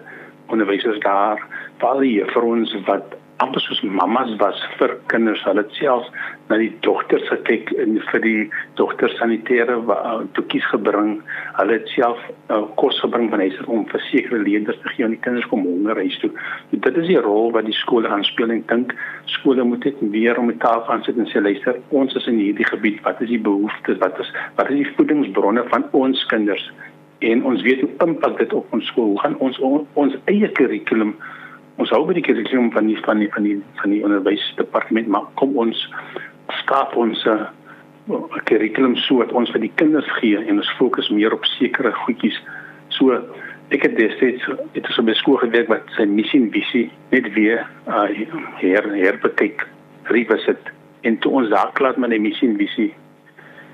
onderwysers 0.53 0.99
daar, 1.01 1.41
hier 2.01 2.29
vir 2.31 2.45
ons 2.45 2.73
wat 2.85 3.15
amper 3.43 3.59
soos 3.59 3.81
mammas 3.83 4.31
was 4.39 4.59
vir 4.79 4.93
kinders. 5.11 5.41
Hulle 5.43 5.65
het 5.65 5.73
self 5.75 6.07
na 6.47 6.59
die 6.61 6.71
dogters 6.85 7.25
gekyk 7.27 7.73
en 7.83 7.97
vir 8.09 8.23
die 8.23 8.43
dogters 8.79 9.15
sanitêre 9.19 9.75
uh, 9.81 10.21
toekies 10.37 10.67
gebring. 10.71 11.17
Hulle 11.57 11.77
het 11.79 11.91
self 11.91 12.21
uh, 12.47 12.61
kos 12.79 13.01
gebring 13.03 13.27
van 13.33 13.43
huis 13.43 13.57
om 13.65 13.83
vir 13.91 14.05
sekere 14.07 14.39
leerders 14.45 14.79
te 14.83 14.93
gee 14.93 15.07
aan 15.07 15.17
die 15.17 15.21
kinders 15.25 15.49
kom 15.51 15.67
honger 15.67 15.99
huis 15.99 16.17
toe. 16.23 16.31
So, 16.71 16.79
dit 16.87 17.01
is 17.03 17.11
die 17.11 17.19
rol 17.27 17.51
wat 17.55 17.67
die 17.67 17.75
skole 17.81 18.11
gaan 18.11 18.23
speel 18.27 18.55
en 18.55 18.63
dink 18.71 18.95
skole 19.35 19.67
moet 19.67 19.83
dit 19.83 20.03
weer 20.15 20.39
om 20.39 20.51
die 20.51 20.59
tafel 20.63 20.87
gaan 20.87 21.07
sit 21.07 21.19
en 21.19 21.27
sê 21.31 21.43
luister, 21.43 21.79
ons 21.91 22.15
is 22.15 22.31
in 22.31 22.39
hierdie 22.39 22.67
gebied, 22.71 23.01
wat 23.03 23.19
is 23.25 23.33
die 23.33 23.41
behoeftes, 23.41 23.99
wat 24.03 24.19
is 24.23 24.31
wat 24.55 24.71
is 24.71 24.83
die 24.85 24.91
voedingsbronne 24.95 25.67
van 25.73 25.89
ons 25.97 26.23
kinders? 26.31 26.69
En 27.25 27.43
ons 27.47 27.63
weet 27.67 27.81
hoe 27.83 27.91
impak 28.05 28.39
dit 28.39 28.53
op 28.55 28.71
ons 28.75 28.91
skool 28.93 29.17
gaan 29.23 29.35
ons 29.43 29.59
ons, 29.59 29.83
ons 29.99 30.21
eie 30.31 30.47
kurrikulum 30.55 31.17
ons 31.77 31.91
hou 31.91 32.05
by 32.07 32.13
die 32.13 32.23
kurrikulum 32.23 32.71
van 32.71 32.87
die 32.87 32.97
van 33.03 33.19
die 33.19 33.29
van 33.33 33.43
die 33.43 33.57
van 33.81 33.91
die 33.91 34.03
onderwysdepartement 34.07 35.07
maar 35.11 35.27
kom 35.39 35.57
ons 35.57 35.87
skaap 36.61 36.95
ons 36.95 37.25
'n 37.25 37.29
uh, 37.29 37.49
kurrikulum 38.43 38.95
so 38.95 39.19
dat 39.19 39.33
ons 39.33 39.51
vir 39.51 39.61
die 39.61 39.71
kinders 39.75 40.09
gee 40.19 40.37
en 40.37 40.57
ons 40.61 40.75
fokus 40.77 41.09
meer 41.09 41.33
op 41.33 41.45
sekere 41.45 41.91
goedjies. 41.91 42.37
So 42.89 43.17
ek 43.73 43.81
het 43.81 43.95
destyds 43.97 44.45
dit 44.73 44.89
is 44.89 44.99
op 44.99 45.09
'n 45.09 45.15
skool 45.15 45.37
gewerk 45.37 45.67
wat 45.67 45.83
sy 45.97 46.05
missie 46.05 46.41
en 46.41 46.51
visie 46.51 46.91
net 47.09 47.33
weer 47.33 47.65
uh, 47.87 48.07
her 48.61 48.85
herbekyk 48.95 49.67
revisit. 50.03 50.61
En 51.01 51.17
toe 51.17 51.31
ons 51.31 51.49
daar 51.49 51.71
klaar 51.73 51.99
met 51.99 52.09
die 52.09 52.19
missie 52.19 52.49
en 52.49 52.57
visie 52.57 52.93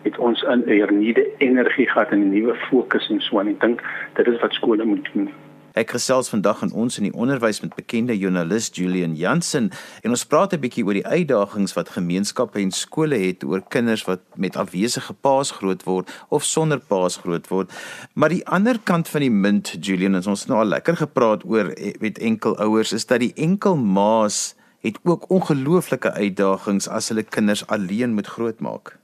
het 0.03 0.17
ons 0.17 0.43
'n 0.43 0.63
hernieude 0.65 1.27
energie 1.37 1.87
gehad 1.87 2.11
en 2.11 2.19
'n 2.19 2.33
nuwe 2.33 2.55
fokus 2.55 3.09
en 3.09 3.21
so 3.21 3.39
en 3.39 3.47
ek 3.47 3.59
dink 3.59 3.81
dit 4.15 4.27
is 4.27 4.39
wat 4.39 4.53
skole 4.53 4.85
moet 4.85 5.09
doen 5.13 5.29
Ek 5.71 5.93
gesels 5.95 6.27
vandag 6.27 6.65
aan 6.65 6.73
ons 6.75 6.97
in 6.99 7.05
die 7.07 7.13
onderwys 7.15 7.61
met 7.63 7.71
bekende 7.77 8.11
joernalis 8.19 8.65
Julian 8.75 9.13
Jansen 9.15 9.69
en 10.03 10.11
ons 10.11 10.25
praat 10.27 10.53
'n 10.53 10.59
bietjie 10.59 10.83
oor 10.83 10.99
die 10.99 11.07
uitdagings 11.07 11.73
wat 11.73 11.95
gemeenskappe 11.95 12.59
en 12.59 12.71
skole 12.71 13.15
het 13.15 13.43
oor 13.43 13.61
kinders 13.61 14.03
wat 14.03 14.19
met 14.35 14.57
afwesige 14.57 15.13
paas 15.13 15.51
groot 15.51 15.83
word 15.83 16.11
of 16.29 16.43
sonder 16.43 16.79
paas 16.79 17.17
groot 17.17 17.47
word. 17.47 17.71
Maar 18.13 18.29
die 18.29 18.47
ander 18.47 18.79
kant 18.83 19.07
van 19.07 19.21
die 19.21 19.31
munt 19.31 19.77
Julian 19.79 20.15
en 20.15 20.27
ons 20.27 20.45
nou 20.47 20.59
al 20.59 20.75
lekker 20.75 20.97
gepraat 20.97 21.45
oor 21.45 21.71
eh, 21.71 21.95
met 21.99 22.19
enkel 22.19 22.57
ouers 22.57 22.91
is 22.91 23.05
dat 23.05 23.19
die 23.19 23.33
enkel 23.35 23.75
maas 23.75 24.55
het 24.81 24.99
ook 25.03 25.29
ongelooflike 25.29 26.11
uitdagings 26.11 26.87
as 26.87 27.07
hulle 27.09 27.23
kinders 27.23 27.67
alleen 27.67 28.13
moet 28.13 28.27
grootmaak. 28.27 28.97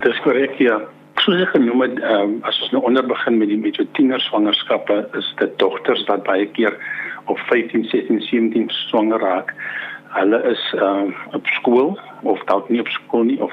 Dis 0.00 0.20
korrek 0.24 0.56
ja 0.58 0.80
soos 1.20 1.40
ek 1.42 1.54
genoem 1.54 1.82
het, 1.84 1.98
um, 2.02 2.38
as 2.48 2.58
ons 2.62 2.72
nou 2.74 2.82
onder 2.88 3.06
begin 3.06 3.38
met 3.38 3.48
die 3.48 3.58
met 3.58 3.76
die 3.78 3.88
tiener 3.98 4.20
swangerskappe, 4.20 5.08
is 5.18 5.28
dit 5.40 5.58
dogters 5.58 6.04
wat 6.10 6.24
baie 6.26 6.46
keer 6.56 6.76
op 7.26 7.38
15, 7.50 7.84
16, 7.84 8.20
17 8.28 8.68
swanger 8.88 9.20
raak. 9.20 9.54
Hulle 10.16 10.42
is 10.50 10.62
um, 10.80 11.14
op 11.36 11.46
skool 11.58 11.98
of 12.22 12.42
dalk 12.50 12.68
nie 12.68 12.80
op 12.80 12.88
skool 12.88 13.26
nie 13.28 13.40
of 13.42 13.52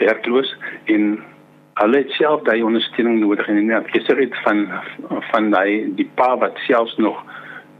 werkloos 0.00 0.50
en 0.92 1.20
hulle 1.80 2.02
het 2.02 2.10
self 2.18 2.42
daai 2.48 2.62
ondersteuning 2.62 3.20
nodig 3.22 3.48
en 3.48 3.60
nie 3.60 3.76
afgesig 3.76 4.34
van 4.44 4.66
van 5.30 5.50
daai 5.54 5.92
die 5.96 6.08
pa 6.18 6.34
wat 6.38 6.58
selfs 6.66 6.96
nog 6.96 7.22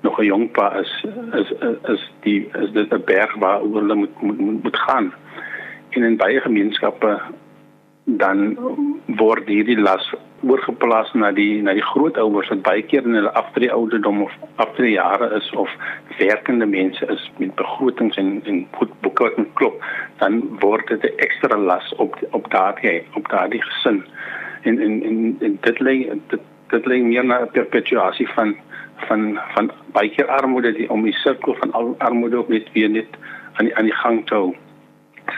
nog 0.02 0.18
'n 0.18 0.24
jong 0.24 0.50
pa 0.52 0.72
is 0.80 0.92
is 1.40 1.52
is 1.88 2.02
die 2.20 2.50
is 2.62 2.72
dit 2.72 2.94
'n 2.94 3.04
berg 3.04 3.34
waar 3.34 3.60
hulle 3.60 3.94
moet 3.94 4.22
moet 4.22 4.62
moet 4.62 4.78
gaan. 4.86 5.12
En 5.90 6.02
in 6.02 6.16
baie 6.16 6.40
gemeenskappe 6.40 7.20
dan 8.18 8.56
word 9.06 9.48
hierdie 9.48 9.78
las 9.78 10.04
oorgeplaas 10.42 11.12
na 11.14 11.30
die 11.32 11.62
na 11.62 11.74
die 11.76 11.84
grootouers 11.86 12.50
wat 12.50 12.62
baie 12.66 12.82
keer 12.90 13.06
in 13.06 13.18
hulle 13.18 13.32
aftree 13.38 13.70
ouderdom 13.70 14.22
of 14.26 14.32
aftree 14.64 14.94
jare 14.94 15.28
is 15.38 15.50
of 15.64 15.70
werkende 16.18 16.66
mense 16.66 17.06
is 17.14 17.28
met 17.38 17.54
begrotings 17.60 18.18
en 18.22 18.32
en 18.50 18.64
boeke 19.04 19.28
wat 19.28 19.52
klop 19.60 19.84
dan 20.22 20.40
word 20.64 20.88
dit 20.88 21.04
'n 21.10 21.22
ekstra 21.26 21.58
las 21.58 21.94
op 22.04 22.18
op 22.30 22.50
daardie 22.50 23.02
op 23.14 23.28
daardie 23.28 23.62
gesin. 23.62 24.02
En 24.62 24.78
en 24.78 25.02
en, 25.02 25.36
en 25.40 25.58
dit 25.60 25.78
lê 25.80 25.96
dit, 26.28 26.40
dit 26.74 26.86
lê 26.86 27.02
meer 27.02 27.24
na 27.24 27.46
perpetuasie 27.46 28.28
van 28.34 28.56
van 29.06 29.38
van 29.54 29.70
baie 29.92 30.10
keer 30.10 30.26
armoede 30.26 30.72
die 30.72 30.90
om 30.90 31.02
die 31.02 31.16
sirkel 31.24 31.54
van 31.54 31.72
al 31.72 31.94
armoede 31.98 32.38
op 32.38 32.48
net 32.48 32.72
weer 32.72 32.90
net 32.90 33.18
aan 33.52 33.64
die 33.64 33.76
aan 33.76 33.90
die 33.90 34.00
gang 34.04 34.26
te 34.26 34.34
hou 34.34 34.54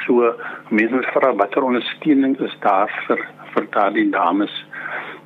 So 0.05 0.35
mense 0.71 1.03
vra 1.12 1.33
watter 1.37 1.64
ondersteuning 1.64 2.37
is 2.41 2.55
daar 2.61 2.91
vir 3.07 3.21
vir 3.55 3.67
daardie 3.76 4.11
dames. 4.11 4.53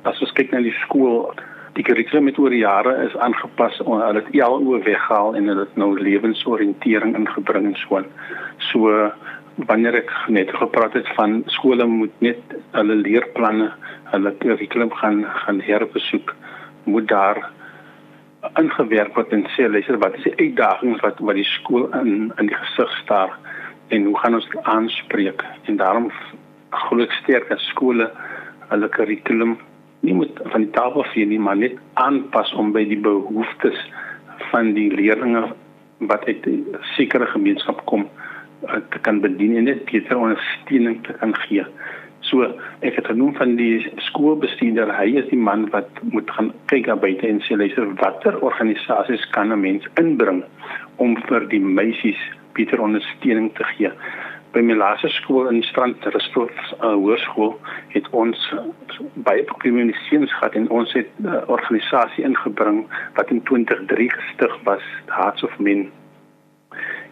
As 0.05 0.19
ons 0.21 0.33
kyk 0.37 0.51
na 0.53 0.61
die 0.63 0.75
skool, 0.83 1.31
die 1.77 1.85
kurrikulum 1.87 2.29
het 2.29 2.39
oor 2.41 2.53
jare 2.53 2.95
is 3.05 3.15
aangepas. 3.25 3.79
Hulle 3.87 4.21
het 4.21 4.31
ELO 4.35 4.79
weggehaal 4.85 5.35
en 5.39 5.51
hulle 5.51 5.65
het 5.65 5.77
nou 5.79 5.91
lewensoriëntering 5.99 7.15
ingebring 7.19 7.71
en 7.71 7.77
so. 7.83 8.03
So 8.71 9.11
wanneer 9.67 9.99
ek 10.01 10.11
net 10.31 10.51
gepraat 10.55 10.95
het 10.95 11.07
van 11.17 11.41
skole 11.55 11.87
moet 11.89 12.21
net 12.23 12.57
hulle 12.75 12.99
leerplanne, 13.03 13.71
hulle 14.13 14.35
kurrikulum 14.43 14.91
gaan 15.01 15.23
gaan 15.43 15.63
herbesoek, 15.63 16.35
moet 16.85 17.07
daar 17.07 17.41
ingewerk 18.59 19.15
word 19.17 19.33
en 19.35 19.43
sê 19.55 19.67
luister 19.67 19.99
wat 19.99 20.15
is 20.19 20.27
die 20.29 20.35
uitdagings 20.39 21.01
wat 21.03 21.19
wat 21.19 21.35
die 21.35 21.47
skool 21.47 21.89
in 21.99 22.31
in 22.39 22.47
die 22.47 22.55
gesig 22.55 22.93
staar 23.03 23.33
en 23.89 24.05
hoe 24.05 24.17
gaan 24.19 24.37
ons 24.37 24.49
dit 24.49 24.63
aanspreek 24.63 25.45
en 25.65 25.77
daarom 25.77 26.11
glo 26.69 27.05
ek 27.05 27.15
sterk 27.21 27.49
dat 27.49 27.63
skole 27.69 28.09
hulle 28.69 28.89
kurrikulum 28.95 29.57
nie 30.05 30.13
moet 30.13 30.39
van 30.53 30.65
die 30.65 30.75
tafel 30.75 31.03
vee 31.13 31.25
nie 31.25 31.39
maar 31.39 31.57
net 31.57 31.79
aanpas 31.93 32.53
om 32.53 32.71
by 32.75 32.85
die 32.87 32.99
behoeftes 33.09 33.79
van 34.51 34.73
die 34.77 34.89
leerders 34.93 35.51
wat 35.99 36.25
uit 36.25 36.45
'n 36.47 36.77
sekere 36.95 37.25
gemeenskap 37.25 37.85
kom 37.85 38.07
eh, 38.67 38.81
te 38.89 38.99
kan 38.99 39.19
bedien 39.19 39.55
en 39.57 39.63
net 39.63 39.85
beter 39.85 40.17
ondersteuning 40.17 41.03
te 41.03 41.13
kan 41.13 41.35
gee. 41.35 41.65
So 42.29 42.45
ek 42.85 42.95
het 42.99 43.07
genoem 43.09 43.33
van 43.35 43.55
die 43.57 43.81
skoolbestuurder, 44.05 44.91
hy 44.93 45.15
is 45.17 45.29
die 45.31 45.39
man 45.49 45.65
wat 45.73 45.89
moet 46.13 46.29
gaan 46.37 46.51
kyk 46.69 46.85
na 46.85 46.95
buite 46.95 47.25
en 47.25 47.41
sê 47.41 47.57
luister 47.57 47.89
watter 48.01 48.37
organisasies 48.45 49.25
kan 49.33 49.51
'n 49.53 49.61
mens 49.61 49.87
inbring 50.01 50.43
om 50.97 51.17
vir 51.27 51.47
die 51.49 51.59
meisies 51.59 52.21
beter 52.53 52.81
ondersteuning 52.81 53.49
te 53.55 53.63
gee. 53.63 53.91
By 54.53 54.61
my 54.61 54.73
laaste 54.73 55.09
skool 55.09 55.47
in 55.49 55.63
Strand 55.63 56.05
Rusthof 56.05 56.53
uh, 56.81 56.93
Hoërskool 56.93 57.53
het 57.93 58.09
ons 58.17 58.37
uh, 58.53 58.63
baie 59.13 59.43
kommunikasie 59.45 60.27
gehad 60.27 60.55
en 60.57 60.69
ons 60.69 60.93
het 60.93 61.09
'n 61.17 61.27
uh, 61.27 61.41
organisasie 61.47 62.23
ingebring 62.23 62.85
wat 63.15 63.29
in 63.29 63.41
2003 63.43 64.09
gestig 64.09 64.53
was, 64.63 64.85
Hearts 65.05 65.43
of 65.43 65.59
Men. 65.59 65.91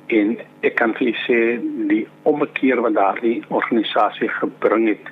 En 0.07 0.37
ek 0.63 0.75
kan 0.79 0.93
vir 0.95 1.15
sê 1.25 1.39
die 1.89 2.05
omkeer 2.23 2.79
wat 2.81 2.95
daardie 2.95 3.41
organisasie 3.49 4.29
gebring 4.39 4.87
het 4.87 5.09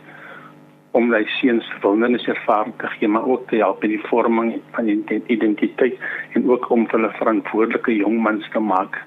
om 0.95 1.09
daai 1.11 1.25
seuns 1.35 1.67
wildernis 1.83 2.27
ervaring 2.31 2.71
te 2.79 2.87
gee 2.93 3.09
maar 3.11 3.27
ook 3.27 3.49
te 3.49 3.59
help 3.59 3.83
in 3.83 3.91
die 3.97 4.05
vorming 4.07 4.53
van 4.77 4.87
identiteit 4.87 5.99
en 6.37 6.47
ook 6.47 6.69
om 6.71 6.85
hulle 6.91 7.11
verantwoordelike 7.17 7.97
jong 7.97 8.21
mans 8.23 8.47
te 8.53 8.61
maak 8.63 9.01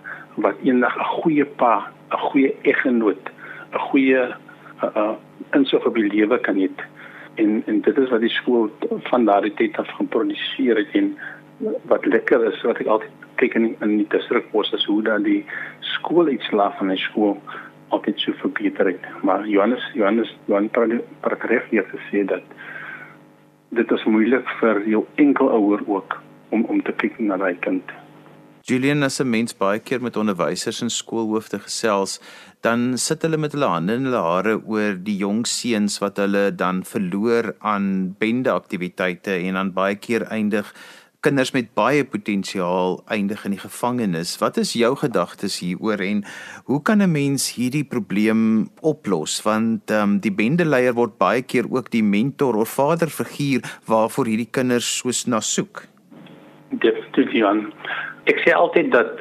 wat 0.45 0.61
eendag 0.63 0.97
'n 0.99 1.09
goeie 1.23 1.45
pa, 1.45 1.89
'n 2.13 2.21
goeie 2.29 2.53
eggenoot, 2.63 3.25
'n 3.73 3.79
goeie 3.89 4.21
uh, 4.85 4.91
uh 4.97 5.15
insig 5.57 5.87
op 5.87 5.95
die 5.95 6.11
lewe 6.13 6.39
kan 6.39 6.57
hê. 6.57 6.69
En 7.35 7.63
en 7.67 7.81
dit 7.81 7.99
is 7.99 8.11
wat 8.11 8.21
die 8.21 8.37
skool 8.41 8.71
van 9.11 9.25
daardie 9.25 9.55
tyd 9.55 9.79
af 9.79 9.89
geproduseer 9.97 10.77
het 10.77 10.93
en 10.93 11.17
wat 11.83 12.05
lekker 12.07 12.45
is 12.53 12.63
wat 12.63 12.81
ek 12.81 12.87
altyd 12.87 13.28
kyk 13.41 13.57
in 13.59 13.69
in 13.85 13.97
die 14.03 14.09
distrikbos 14.15 14.73
is 14.77 14.87
hoe 14.91 15.03
dan 15.07 15.27
die 15.27 15.45
skool 15.95 16.29
iets 16.29 16.51
laat 16.51 16.77
van 16.79 16.93
die 16.95 17.01
skool 17.03 17.37
altyd 17.95 18.21
so 18.21 18.33
verbeter 18.43 18.93
het. 18.93 19.05
Maar 19.23 19.47
Johannes 19.49 19.85
Johannes 19.95 20.35
Johan 20.47 20.71
paragraaf 21.21 21.71
hier 21.71 21.87
gesê 21.93 22.25
dat 22.25 22.43
dit 23.69 23.91
is 23.91 24.05
moeilik 24.05 24.49
vir 24.61 24.83
jou 24.89 25.07
enkel 25.17 25.51
ouer 25.53 25.83
ook 25.87 26.21
om 26.51 26.65
om 26.65 26.83
te 26.83 26.93
kyk 26.93 27.19
na 27.21 27.37
daai 27.37 27.57
kind. 27.65 27.97
Julian 28.69 29.03
as 29.03 29.21
'n 29.21 29.31
mens 29.31 29.57
baie 29.57 29.79
keer 29.79 30.03
met 30.03 30.17
onderwysers 30.17 30.83
en 30.83 30.91
skoolhoofde 30.91 31.59
gesels, 31.59 32.21
dan 32.61 32.99
sit 32.99 33.23
hulle 33.23 33.37
met 33.37 33.53
hulle 33.53 33.65
hande 33.65 33.95
in 33.95 34.05
hulle 34.05 34.23
hare 34.23 34.61
oor 34.67 34.93
die 35.05 35.17
jong 35.17 35.47
seuns 35.47 35.99
wat 36.03 36.17
hulle 36.17 36.51
dan 36.55 36.83
verloor 36.85 37.55
aan 37.61 38.15
bende 38.19 38.51
aktiwiteite 38.51 39.31
en 39.31 39.55
dan 39.55 39.73
baie 39.73 39.97
keer 39.97 40.27
eindig 40.29 40.75
kinders 41.29 41.53
met 41.53 41.75
baie 41.77 42.05
potensiaal 42.09 43.03
eindig 43.13 43.45
in 43.45 43.53
die 43.53 43.61
gevangenis. 43.61 44.39
Wat 44.41 44.57
is 44.57 44.73
jou 44.79 44.95
gedagtes 44.97 45.59
hieroor 45.61 46.01
en 46.01 46.23
hoe 46.65 46.81
kan 46.83 47.03
'n 47.03 47.13
mens 47.13 47.55
hierdie 47.57 47.85
probleem 47.85 48.71
oplos? 48.81 49.43
Want 49.45 49.91
ehm 49.91 50.03
um, 50.03 50.21
die 50.21 50.33
bendeleier 50.33 50.95
word 50.95 51.19
baie 51.19 51.43
keer 51.43 51.67
ook 51.71 51.91
die 51.91 52.03
mentor 52.03 52.57
of 52.57 52.73
vaderfiguur 52.81 53.61
waarvoor 53.87 54.27
hierdie 54.27 54.51
kinders 54.51 54.89
soos 54.99 55.27
na 55.27 55.41
soek. 55.41 55.85
Definitief 56.71 57.33
Jan. 57.33 57.73
Ek 58.25 58.41
sê 58.45 58.53
altyd 58.53 58.93
dat 58.93 59.21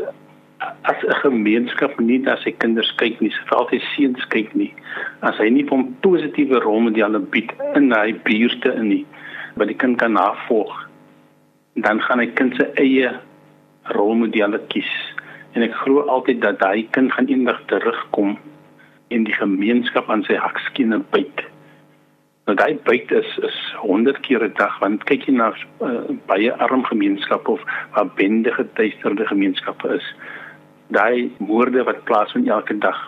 as 0.82 1.04
'n 1.04 1.20
gemeenskap 1.28 2.00
nie 2.00 2.20
na 2.20 2.36
sy 2.38 2.52
kinders 2.52 2.92
kyk 2.96 3.20
nie, 3.22 3.34
veral 3.46 3.68
sy 3.70 3.80
seuns 3.96 4.26
kyk 4.28 4.56
nie, 4.56 4.74
as 5.22 5.38
hy 5.38 5.50
nie 5.50 5.66
van 5.66 5.96
positiewe 6.02 6.60
rolmodelle 6.60 7.20
bied 7.20 7.52
in 7.76 7.92
hy 7.92 8.14
buurte 8.24 8.74
in 8.74 8.88
nie, 8.90 9.06
wat 9.56 9.68
die 9.68 9.78
kind 9.78 9.98
kan 9.98 10.14
navolg, 10.14 10.87
dan 11.78 12.02
gaan 12.02 12.20
hy 12.20 12.28
kind 12.38 12.56
se 12.58 12.66
eie 12.82 13.12
rolmodelle 13.94 14.60
kies. 14.74 14.90
En 15.54 15.66
ek 15.66 15.76
glo 15.84 16.06
altyd 16.10 16.42
dat 16.42 16.60
daai 16.60 16.88
kind 16.96 17.14
gaan 17.14 17.30
eendag 17.30 17.62
terugkom 17.72 18.38
en 19.14 19.28
die 19.28 19.38
gemeenskap 19.38 20.10
aan 20.10 20.26
sy 20.28 20.40
hakskiene 20.42 21.00
byt. 21.14 21.44
Nou 22.48 22.56
daai 22.58 22.80
byt 22.88 23.12
is 23.12 23.30
is 23.44 23.58
100 23.84 24.20
keer 24.26 24.44
'n 24.44 24.54
dag 24.58 24.80
want 24.80 25.04
kyk 25.04 25.28
jy 25.28 25.34
na 25.36 25.52
uh, 25.54 26.16
baie 26.26 26.52
arm 26.66 26.84
gemeenskappe 26.84 27.52
of 27.52 27.64
waar 27.94 28.10
bende 28.16 28.52
getuisterde 28.52 29.28
gemeenskappe 29.28 29.96
is 29.96 30.08
daai 30.88 31.32
moorde 31.38 31.84
wat 31.84 32.04
plaasvind 32.04 32.48
elke 32.48 32.78
dag 32.78 33.00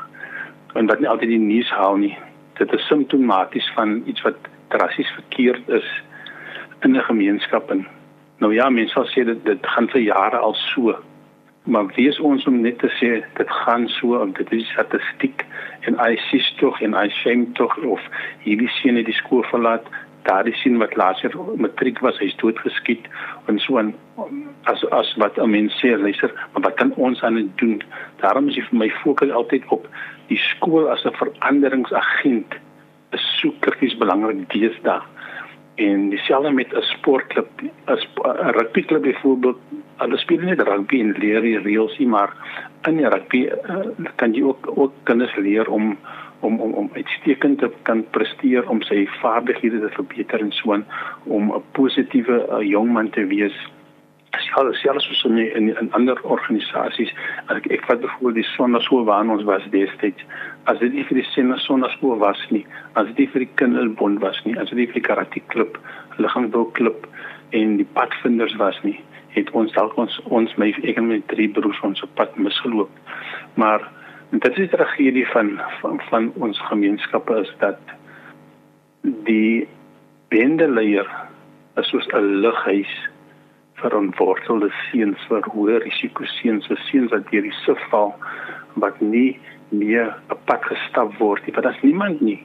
en 0.73 0.85
wat 0.85 0.99
nie 0.99 1.09
altyd 1.09 1.29
die 1.29 1.39
nuus 1.39 1.69
haal 1.69 1.97
nie. 1.97 2.17
Dit 2.59 2.73
is 2.73 2.87
simptomaties 2.87 3.71
van 3.75 4.03
iets 4.05 4.21
wat 4.21 4.37
drassies 4.67 5.11
verkeerd 5.15 5.69
is 5.69 5.87
in 6.83 6.95
'n 6.95 7.07
gemeenskap 7.11 7.71
en 7.71 7.87
nou 8.39 8.53
ja, 8.53 8.69
mense 8.69 8.93
sal 8.93 9.07
sê 9.11 9.25
dit 9.27 9.45
dit 9.45 9.71
gaan 9.75 9.87
vir 9.93 10.01
jare 10.01 10.37
al 10.37 10.55
so. 10.55 10.95
Maar 11.69 11.89
wie 11.95 12.07
is 12.09 12.19
ons 12.19 12.45
om 12.47 12.61
net 12.61 12.79
te 12.79 12.89
sê 12.97 13.09
dit 13.37 13.55
gaan 13.63 13.87
so 13.99 14.17
of 14.17 14.35
dit 14.37 14.51
is 14.57 14.69
statistiek 14.73 15.45
en 15.87 15.97
hy 15.99 16.13
sê 16.29 16.39
tog 16.59 16.79
en 16.81 16.95
hy 16.97 17.07
shame 17.21 17.51
tog 17.59 17.75
of 17.95 18.05
hierdie 18.45 18.71
seun 18.79 18.97
het 18.99 19.09
die 19.09 19.17
skool 19.17 19.43
verlaat 19.51 19.89
daardie 20.27 20.55
sien 20.61 20.77
wat 20.81 20.95
laas 20.99 21.21
jaar 21.23 21.35
matriek 21.63 21.99
was, 22.05 22.17
hy's 22.19 22.35
doodgeskiet 22.41 23.07
en 23.51 23.59
so 23.63 23.79
en 23.81 23.93
as 24.71 24.83
as 24.95 25.11
wat 25.21 25.37
'n 25.39 25.51
mens 25.51 25.73
sê, 25.81 25.95
luister, 25.97 26.31
maar 26.53 26.63
wat 26.67 26.75
kan 26.81 26.93
ons 26.95 27.23
aan 27.23 27.51
doen? 27.55 27.81
Daarom 28.21 28.47
is 28.49 28.55
vir 28.55 28.79
my 28.79 28.89
fokus 29.03 29.31
altyd 29.31 29.63
op 29.67 29.87
die 30.27 30.37
skool 30.37 30.89
as 30.89 31.05
'n 31.05 31.15
veranderingsagent. 31.21 32.53
is 33.11 33.39
so 33.41 33.53
krities 33.59 33.97
belangrik 33.97 34.49
deesdae. 34.53 35.01
En 35.79 36.09
dieselfde 36.09 36.51
met 36.51 36.73
'n 36.73 36.81
sportklub, 36.81 37.49
'n 37.61 38.51
rugbyklub 38.57 39.01
byvoorbeeld, 39.01 39.59
hulle 39.97 40.17
speel 40.17 40.39
nie 40.39 40.53
rugby 40.55 40.99
en 40.99 41.15
leer 41.17 41.41
die 41.41 41.59
reëls 41.59 41.97
nie, 41.97 42.07
maar 42.07 42.33
in 42.87 42.97
die 42.97 43.09
rugby 43.09 43.41
uh, 43.47 44.07
kan 44.15 44.33
jy 44.33 44.43
ook 44.43 44.71
ook 44.75 44.93
kinders 45.03 45.35
leer 45.35 45.69
om 45.69 45.97
om 46.39 46.59
om 46.59 46.73
om 46.73 46.89
uitstekend 46.93 47.59
te 47.59 47.71
kan 47.81 48.05
presteer 48.09 48.69
om 48.69 48.81
sy 48.81 49.07
vaardighede 49.21 49.79
te 49.79 49.89
verbeter 49.89 50.39
en 50.39 50.51
so 50.51 50.73
aan 50.73 50.85
om 51.23 51.51
'n 51.55 51.63
positiewe 51.71 52.47
uh, 52.49 52.61
jong 52.69 52.91
man 52.91 53.09
te 53.09 53.25
wees. 53.25 53.55
Selfs 54.37 54.81
selfs 54.81 55.05
soos 55.07 55.23
in, 55.25 55.37
in 55.37 55.69
in 55.77 55.89
ander 55.97 56.19
organisasies, 56.23 57.11
ek 57.53 57.67
ek 57.73 57.85
vat 57.87 58.01
byvoorbeeld 58.03 58.37
die 58.37 58.49
sonnaskool 58.51 59.05
waar 59.09 59.29
ons 59.35 59.43
was 59.47 59.65
destyds. 59.73 60.25
As 60.69 60.79
dit 60.79 60.93
nie 60.93 61.05
vir 61.09 61.21
die 61.21 61.55
sonnaskool 61.65 62.19
was 62.21 62.41
nie, 62.53 62.65
as 62.93 63.09
dit 63.09 63.23
nie 63.23 63.29
vir 63.33 63.45
die 63.45 63.53
kinderbond 63.61 64.21
was 64.21 64.37
nie, 64.45 64.55
as 64.57 64.69
dit 64.69 64.77
nie 64.77 64.87
vir 64.91 64.99
die 65.01 65.07
karate 65.07 65.41
klub, 65.53 65.79
liggaamsbouklub 66.17 67.07
en 67.57 67.77
die 67.81 67.87
padvinders 67.97 68.55
was 68.61 68.77
nie, 68.85 68.99
het 69.33 69.49
ons 69.57 69.73
dalk 69.73 69.97
ons 69.97 70.19
ons 70.29 70.53
my 70.61 70.69
ek 70.83 71.01
en 71.01 71.09
my 71.09 71.21
drie 71.33 71.49
broers 71.49 71.81
ons 71.85 72.05
op 72.05 72.13
pad 72.19 72.37
misgeloop. 72.37 72.91
Maar 73.57 73.85
dit 74.31 74.49
is 74.51 74.61
die 74.67 74.71
tragedie 74.77 75.25
van 75.33 75.55
van 75.81 76.01
van 76.09 76.31
ons 76.37 76.61
gemeenskappe 76.69 77.41
is 77.41 77.53
dat 77.65 77.81
die 79.25 79.67
bendeleier 80.29 81.07
is 81.81 81.89
soos 81.89 82.07
'n 82.13 82.41
lughuis 82.45 82.93
vir 83.81 83.95
ontwortelde 83.97 84.69
seuns 84.89 85.23
vir 85.29 85.47
hoë 85.53 85.79
risiko 85.85 86.27
seuns, 86.39 86.67
so 86.67 86.77
seuns 86.89 87.11
wat 87.13 87.27
deur 87.31 87.45
die 87.45 87.55
sif 87.63 87.81
val 87.93 88.13
wat 88.79 88.99
nie 89.01 89.39
meer 89.69 90.13
op 90.33 90.39
pad 90.49 90.63
gestap 90.69 91.15
word 91.19 91.45
nie. 91.45 91.53
Want 91.55 91.67
daar's 91.67 91.83
niemand 91.83 92.21
nie. 92.21 92.39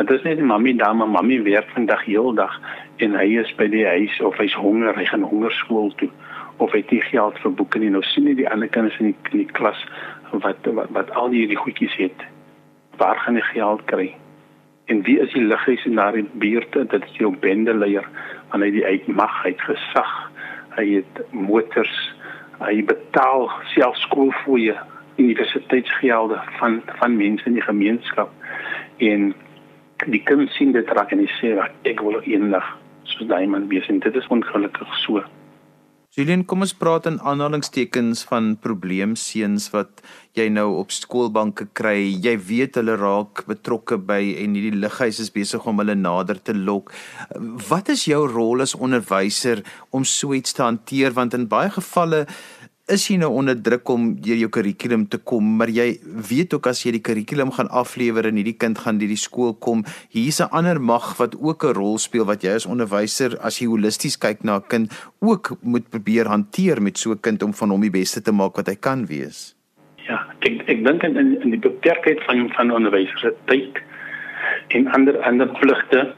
Dit 0.00 0.10
is 0.10 0.24
net 0.24 0.38
die 0.40 0.46
mammy 0.46 0.72
daar, 0.76 0.96
maar 0.96 1.10
mammy 1.12 1.42
werk 1.44 1.68
vandag 1.74 2.04
heeldag 2.06 2.54
en 3.04 3.16
hy 3.18 3.26
is 3.42 3.50
by 3.58 3.66
die 3.68 3.84
huis 3.84 4.14
of 4.24 4.38
hy's 4.40 4.54
honger, 4.56 4.96
hy 4.96 5.04
gaan 5.10 5.26
hongerskool 5.28 5.92
toe 6.00 6.08
of 6.60 6.72
hy 6.72 6.80
het 6.84 7.04
geld 7.08 7.36
vir 7.42 7.52
boeke 7.56 7.80
nie. 7.80 7.90
Nou 7.92 8.02
sien 8.08 8.28
jy 8.28 8.38
die 8.40 8.48
ander 8.48 8.68
kinders 8.72 8.96
in 9.00 9.10
die, 9.10 9.16
in 9.32 9.44
die 9.44 9.52
klas 9.56 9.80
wat 10.32 10.64
wat, 10.64 10.88
wat 10.96 11.12
al 11.20 11.32
hierdie 11.34 11.58
goedjies 11.58 11.96
het. 12.00 12.24
Waar 13.00 13.20
gaan 13.24 13.36
hy 13.36 13.44
geld 13.52 13.84
kry? 13.92 14.08
En 14.90 15.04
wie 15.06 15.18
is 15.22 15.32
die 15.36 15.44
liggies 15.44 15.84
in 15.86 16.00
daardie 16.00 16.26
buurte? 16.42 16.84
Dit 16.90 17.04
is 17.04 17.20
jou 17.20 17.34
bendeleier 17.44 18.08
want 18.50 18.64
hy 18.64 18.70
die 18.74 18.84
uit 18.86 19.06
mag, 19.06 19.36
hy 19.44 19.52
het 19.52 19.60
gesag, 19.68 20.14
hy 20.80 21.00
het 21.00 21.20
motors, 21.36 21.96
hy 22.60 22.80
betaal 22.88 23.48
self 23.74 23.96
skoolfooie, 24.06 24.76
universiteitsgelde 25.20 26.40
van 26.58 26.80
van 27.00 27.16
mense 27.16 27.46
in 27.46 27.58
die 27.58 27.66
gemeenskap 27.66 28.30
en 29.04 29.34
die 30.06 30.22
kind 30.24 30.48
sien 30.56 30.72
dit 30.72 30.92
raak 30.96 31.12
en 31.12 31.20
hy 31.20 31.28
sê 31.36 31.52
ek 31.88 32.00
wil 32.04 32.20
eendag 32.24 32.64
soos 33.10 33.28
daai 33.28 33.46
man 33.52 33.68
wees 33.72 33.88
en 33.92 34.00
dit 34.00 34.16
is 34.16 34.30
ongelukkig 34.32 34.96
so. 35.04 35.20
Julian, 36.10 36.40
kom 36.42 36.64
ons 36.64 36.72
praat 36.74 37.04
in 37.06 37.20
aanhalingstekens 37.22 38.24
van 38.26 38.56
probleemseuns 38.58 39.68
wat 39.70 40.00
jy 40.34 40.48
nou 40.50 40.64
op 40.80 40.90
skoolbanke 40.90 41.68
kry. 41.78 42.00
Jy 42.10 42.32
weet 42.48 42.80
hulle 42.80 42.96
raak 42.98 43.44
betrokke 43.46 43.94
by 44.08 44.18
en 44.42 44.56
hierdie 44.58 44.80
lighuis 44.82 45.20
is 45.22 45.30
besig 45.30 45.68
om 45.70 45.78
hulle 45.78 45.94
nader 45.94 46.40
te 46.42 46.50
lok. 46.56 46.90
Wat 47.68 47.92
is 47.94 48.08
jou 48.10 48.24
rol 48.26 48.66
as 48.66 48.74
onderwyser 48.74 49.62
om 49.94 50.02
so 50.02 50.34
iets 50.34 50.58
te 50.58 50.66
hanteer 50.66 51.14
want 51.14 51.38
in 51.38 51.46
baie 51.46 51.70
gevalle 51.78 52.24
is 52.90 53.06
jy 53.08 53.16
nou 53.20 53.30
onder 53.38 53.56
druk 53.56 53.88
om 53.92 54.06
deur 54.22 54.38
jou 54.40 54.48
kurrikulum 54.52 55.06
te 55.10 55.18
kom, 55.30 55.46
maar 55.58 55.70
jy 55.70 55.86
weet 56.28 56.54
ook 56.56 56.66
as 56.70 56.82
jy 56.84 56.92
die 56.96 57.02
kurrikulum 57.06 57.52
gaan 57.54 57.70
aflewer 57.70 58.26
en 58.28 58.38
hierdie 58.40 58.56
kind 58.58 58.78
gaan 58.82 58.98
deur 59.00 59.10
die 59.12 59.20
skool 59.20 59.54
kom, 59.66 59.84
hier's 60.10 60.40
'n 60.40 60.50
ander 60.50 60.80
mag 60.80 61.16
wat 61.18 61.36
ook 61.38 61.64
'n 61.64 61.74
rol 61.74 61.98
speel 61.98 62.24
wat 62.24 62.42
jy 62.42 62.54
as 62.54 62.66
onderwyser 62.66 63.38
as 63.40 63.60
jy 63.60 63.66
holisties 63.66 64.16
kyk 64.18 64.44
na 64.44 64.56
'n 64.56 64.68
kind 64.68 64.92
ook 65.20 65.56
moet 65.62 65.88
probeer 65.90 66.26
hanteer 66.26 66.82
met 66.82 66.98
so 66.98 67.12
'n 67.12 67.20
kind 67.20 67.42
om 67.42 67.54
van 67.54 67.70
hom 67.70 67.80
die 67.80 67.90
beste 67.90 68.20
te 68.22 68.32
maak 68.32 68.56
wat 68.56 68.66
hy 68.66 68.74
kan 68.74 69.06
wees. 69.06 69.54
Ja, 70.08 70.26
ek 70.40 70.62
ek 70.66 70.84
dink 70.84 71.02
in 71.02 71.16
in 71.16 71.50
die 71.50 71.58
beperkheid 71.58 72.20
van 72.26 72.50
van 72.56 72.70
onderwysers 72.70 73.20
se 73.20 73.34
tyd 73.46 73.78
en 74.68 74.86
ander 74.88 75.16
ander 75.22 75.48
pligte 75.60 76.14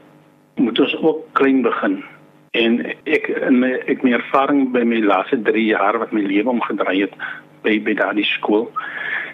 moet 0.55 0.79
ons 0.79 0.95
ook 0.95 1.33
klein 1.33 1.61
begin 1.61 2.03
En 2.53 2.81
ek 3.09 3.27
in 3.27 3.59
my 3.59 3.71
ek 3.89 4.03
my 4.05 4.13
ervaring 4.19 4.67
by 4.71 4.83
my 4.85 5.01
laaste 5.01 5.41
3 5.41 5.65
jaar 5.65 5.97
wat 5.97 6.11
my 6.13 6.21
lewe 6.21 6.49
omgedraai 6.49 6.99
het 7.01 7.15
by 7.63 7.79
by 7.81 7.95
daardie 7.97 8.27
skool 8.27 8.69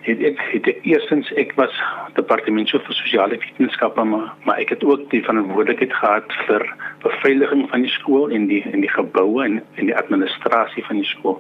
het 0.02 0.22
ek 0.24 0.40
het 0.52 0.68
ek 0.72 0.86
eerstens 0.88 1.32
ek 1.42 1.52
was 1.60 1.74
departement 2.16 2.72
vir 2.72 2.96
sosiale 2.96 3.40
wetenskappe 3.42 4.04
maar 4.12 4.32
maar 4.48 4.62
ek 4.64 4.72
het 4.76 4.84
ook 4.84 5.10
die 5.12 5.24
verantwoordelikheid 5.26 5.94
gehad 5.94 6.38
vir 6.48 6.66
beveiliging 7.04 7.66
van 7.70 7.84
die 7.86 7.92
skool 7.92 8.32
en 8.36 8.48
die 8.48 8.62
en 8.72 8.86
die 8.86 8.94
geboue 8.96 9.44
en 9.46 9.60
en 9.76 9.92
die 9.92 9.98
administrasie 9.98 10.86
van 10.88 11.02
die 11.02 11.10
skool. 11.12 11.40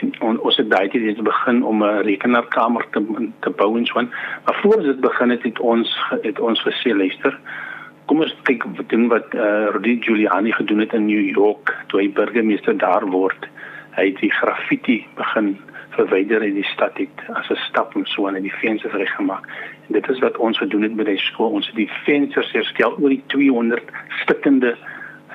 En 0.00 0.12
on, 0.26 0.38
ons 0.40 0.56
het 0.58 0.70
daai 0.70 0.88
dit 0.92 1.22
begin 1.22 1.62
om 1.64 1.84
'n 1.84 2.02
rekenaarkamer 2.08 2.84
te 2.90 3.00
te 3.40 3.50
bou 3.50 3.76
en 3.78 3.86
so 3.86 3.98
aan. 3.98 4.10
Maar 4.44 4.58
voor 4.62 4.82
dit 4.82 5.00
begin 5.00 5.30
het, 5.30 5.42
het 5.42 5.60
ons 5.60 5.98
het 6.22 6.40
ons 6.40 6.62
gesê 6.68 6.96
luister 6.96 7.38
kom 8.06 8.20
ons 8.20 8.34
kyk 8.42 8.64
doen 8.88 9.08
wat 9.08 9.34
eh 9.34 9.74
uh, 9.74 10.00
Giuliani 10.00 10.52
gedoen 10.52 10.78
het 10.78 10.92
in 10.92 11.06
New 11.06 11.28
York 11.36 11.76
toe 11.86 12.00
hy 12.00 12.08
burgemeester 12.08 12.76
daar 12.76 13.06
word. 13.10 13.48
Hy 13.96 14.06
het 14.10 14.20
die 14.20 14.32
graffiti 14.32 15.06
begin 15.16 15.56
verwyder 15.94 16.42
in 16.42 16.54
die 16.54 16.68
stad 16.74 16.98
het 16.98 17.22
as 17.34 17.50
'n 17.50 17.60
stap 17.68 17.96
om 17.96 18.06
so 18.06 18.26
aan 18.26 18.42
die 18.42 18.58
vensters 18.60 18.94
reggemaak. 18.94 19.46
En 19.86 19.92
dit 19.92 20.08
is 20.08 20.18
wat 20.18 20.36
ons 20.36 20.58
gedoen 20.58 20.82
het 20.82 20.96
by 20.96 21.04
die 21.04 21.18
skool. 21.18 21.50
Ons 21.50 21.66
het 21.66 21.76
die 21.76 21.90
vensters 22.04 22.52
herstel 22.52 22.96
oor 23.00 23.08
die 23.08 23.22
200 23.26 23.82
stikkende 24.22 24.76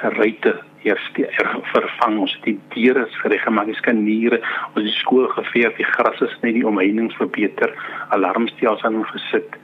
ruitte 0.02 0.60
herstel 0.84 1.63
vervang. 1.74 2.20
Ons 2.20 2.36
die 2.44 2.58
diere 2.74 3.06
gereggemaak 3.22 3.65
die 3.72 3.76
skaniere. 3.76 4.42
Ons 4.74 4.86
die 4.86 4.96
skool 4.98 5.28
geveer 5.28 5.74
die 5.78 5.88
gras 5.92 6.22
is 6.22 6.36
net 6.42 6.54
die 6.54 6.65
omheinings 6.68 7.15
verbeter 7.20 7.74
alarmstelsels 8.15 8.84
aan 8.84 9.04
gesit. 9.12 9.58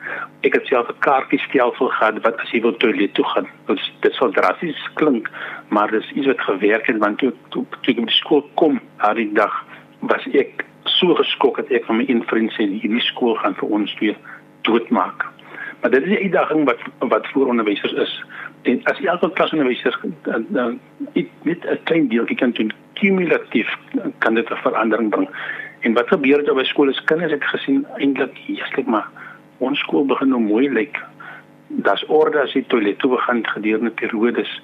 Ek 0.43 0.53
het 0.53 0.67
self 0.67 0.89
'n 0.89 0.99
kaartjiestelsel 0.99 1.89
gehad 1.89 2.23
wat 2.23 2.39
as 2.39 2.51
jy 2.51 2.61
wil 2.61 2.77
toilet 2.77 3.13
toe 3.13 3.25
gaan. 3.25 3.47
Dit 3.67 3.79
dit 4.01 4.13
sou 4.13 4.31
drasties 4.31 4.89
klink 4.95 5.29
maar 5.69 5.91
dis 5.91 6.11
iets 6.11 6.27
wat 6.27 6.41
gewerk 6.41 6.87
het 6.87 6.97
want 6.97 7.17
toe 7.17 7.33
toe, 7.49 7.65
toe 7.81 7.93
ek 7.93 8.05
by 8.05 8.11
skool 8.11 8.43
kom 8.55 8.79
daardie 9.01 9.31
dag 9.33 9.53
was 9.99 10.25
ek 10.33 10.65
so 10.83 11.15
geskok 11.15 11.57
dat 11.57 11.71
ek 11.71 11.85
van 11.85 11.97
my 11.97 12.05
een 12.07 12.23
vriend 12.29 12.53
sê 12.53 12.67
hierdie 12.69 13.01
skool 13.01 13.35
gaan 13.41 13.55
vir 13.59 13.69
ons 13.77 13.95
twee 13.99 14.15
doodmaak. 14.67 15.25
Maar 15.81 15.91
dit 15.91 16.03
is 16.03 16.09
'n 16.09 16.23
uitdaging 16.23 16.65
wat 16.65 16.79
wat 16.99 17.27
voor 17.33 17.47
onderwysers 17.47 17.93
is 17.93 18.23
En 18.65 18.81
as 18.89 18.99
jy 18.99 19.09
elke 19.11 19.29
klas 19.37 19.53
onderwyser 19.53 19.97
dan 20.49 20.79
net 21.43 21.65
'n 21.65 21.79
klein 21.83 22.07
deeltjie 22.07 22.37
kan 22.37 22.51
doen, 22.51 22.71
kumulatief 22.93 23.69
kan 24.19 24.33
dit 24.33 24.49
'n 24.49 24.63
verandering 24.63 25.09
bring. 25.09 25.29
En 25.79 25.93
wat 25.93 26.07
gebeur 26.07 26.37
het 26.37 26.49
op 26.49 26.57
by 26.57 26.63
skole? 26.63 26.93
Kinders 27.05 27.31
het 27.31 27.43
gesien 27.43 27.85
eintlik, 27.97 28.37
Jesus, 28.47 28.85
maar 28.85 29.07
ons 29.57 29.79
skool 29.79 30.05
begin 30.05 30.29
nou 30.29 30.41
mooi 30.41 30.69
lyk. 30.69 30.99
Daar's 31.67 32.05
orde 32.07 32.39
as 32.39 32.53
die 32.53 32.65
toilet 32.67 32.99
toe 32.99 33.09
begin 33.09 33.47
gedurende 33.47 33.91
periodes 33.91 34.61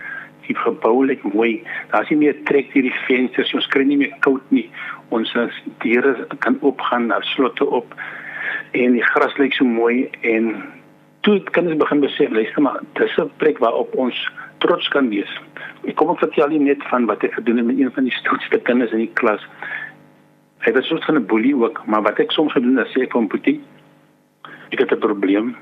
die 0.48 0.58
gebou 0.58 1.06
lyk 1.06 1.24
mooi 1.34 1.62
daar's 1.92 2.10
nie 2.12 2.20
meer 2.26 2.38
trek 2.50 2.72
deur 2.74 2.88
die 2.88 3.00
vensters 3.08 3.54
ons 3.58 3.70
kry 3.74 3.86
nie 3.88 4.00
meer 4.02 4.14
koud 4.26 4.44
nie 4.56 4.68
ons 5.16 5.32
deure 5.84 6.14
kan 6.46 6.58
oopgaan 6.62 7.10
daar 7.12 7.26
slotte 7.34 7.68
op 7.80 7.96
en 8.78 8.98
die 8.98 9.06
gras 9.14 9.38
lyk 9.40 9.56
so 9.58 9.68
mooi 9.68 10.10
en 10.34 10.54
toe 11.22 11.40
kan 11.56 11.68
ons 11.68 11.78
begin 11.78 12.04
besef 12.06 12.30
luister 12.32 12.62
maar 12.62 12.80
dis 13.00 13.18
'n 13.18 13.32
plek 13.38 13.58
waarop 13.60 13.96
ons 13.96 14.30
trots 14.58 14.88
kan 14.88 15.10
wees 15.10 15.32
ek 15.86 15.96
kom 15.96 16.10
ook 16.10 16.20
vertel 16.20 16.52
jy 16.52 16.60
net 16.60 16.84
van 16.84 17.06
wat 17.06 17.24
ek 17.24 17.34
gedoen 17.34 17.58
het 17.58 17.66
met 17.66 17.80
een 17.80 17.92
van 17.92 18.04
die 18.04 18.18
stoutste 18.20 18.60
kinders 18.60 18.92
in 18.92 19.06
die 19.06 19.14
klas 19.14 19.42
hy 20.60 20.72
was 20.72 20.88
soos 20.88 21.08
'n 21.08 21.26
boelie 21.26 21.56
ook 21.56 21.86
maar 21.86 22.02
wat 22.02 22.20
ek 22.20 22.32
soms 22.32 22.54
gedoen 22.54 22.78
het 22.78 22.88
sê 22.88 23.02
ek 23.02 23.10
kom 23.10 23.28
putie 23.28 23.62
ek 24.72 24.80
het 24.80 24.92
'n 24.92 25.00
probleem 25.00 25.56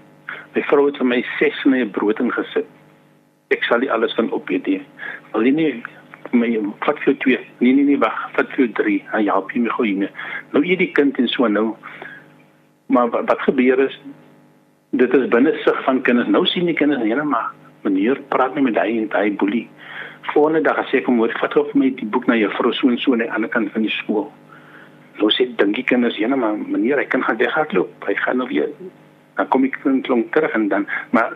My 0.56 0.64
vrou 0.66 0.88
het 0.88 0.98
vir 0.98 1.06
my 1.06 1.20
6 1.38 1.66
my 1.70 1.84
brood 1.94 2.20
ingesit. 2.24 2.66
Ek 3.54 3.66
sal 3.68 3.84
nie 3.84 3.92
alles 3.94 4.16
van 4.18 4.32
opeet 4.34 4.66
nie. 4.70 4.80
Wil 5.34 5.46
jy 5.46 5.54
nie 5.54 5.70
my 6.34 6.50
vat 6.86 6.98
vir 7.06 7.18
2? 7.22 7.38
Nee 7.62 7.76
nee 7.78 7.86
nee, 7.86 8.00
wag, 8.02 8.18
vat 8.34 8.50
vir 8.58 8.72
3. 8.80 8.96
Hy 9.14 9.22
help 9.28 9.54
jy 9.54 9.62
my 9.66 9.76
gou 9.76 9.86
nie. 9.86 10.10
Nou 10.54 10.64
jy 10.66 10.80
die 10.82 10.90
kind 10.98 11.18
en 11.22 11.30
so 11.30 11.50
nou. 11.50 11.68
Maar 12.90 13.12
wat, 13.14 13.30
wat 13.30 13.46
gebeur 13.46 13.86
is 13.86 14.00
dit 14.90 15.14
is 15.14 15.28
binne 15.28 15.54
sig 15.64 15.84
van 15.84 16.02
kinders. 16.02 16.28
Nou 16.28 16.46
sien 16.46 16.66
die 16.66 16.76
kinders 16.76 17.04
net 17.04 17.24
maar 17.24 17.52
meneer 17.82 18.22
praat 18.30 18.56
nie 18.56 18.64
met 18.64 18.78
hy 18.78 18.98
en 18.98 19.10
hy 19.12 19.32
boelie. 19.32 19.68
Volgende 20.34 20.62
dag 20.62 20.78
as 20.78 20.94
ek 20.94 21.06
hom 21.06 21.18
hoor, 21.18 21.34
vat 21.40 21.56
op 21.58 21.74
my 21.74 21.90
die 21.96 22.06
boek 22.06 22.28
na 22.28 22.36
juffrou 22.36 22.74
so 22.74 22.90
en 22.90 22.98
so 22.98 23.14
aan 23.14 23.24
die 23.24 23.32
ander 23.32 23.50
kant 23.50 23.72
van 23.72 23.82
die 23.82 23.94
skool. 24.02 24.32
Nou 25.20 25.30
sê 25.32 25.48
dink 25.56 25.76
die 25.76 25.84
kinders, 25.84 26.18
"Ja, 26.18 26.28
maar 26.36 26.58
meneer, 26.58 26.98
hy 26.98 27.06
kan 27.06 27.24
gaan 27.24 27.38
weghardloop. 27.38 28.06
Hy 28.08 28.16
gaan 28.16 28.38
nou 28.38 28.48
weer 28.48 28.70
dan 29.40 29.48
kom 29.48 29.64
ek 29.64 29.80
net 29.88 30.04
klomp 30.08 30.34
terug 30.36 30.54
en 30.58 30.68
dan 30.72 30.86
maar 31.16 31.32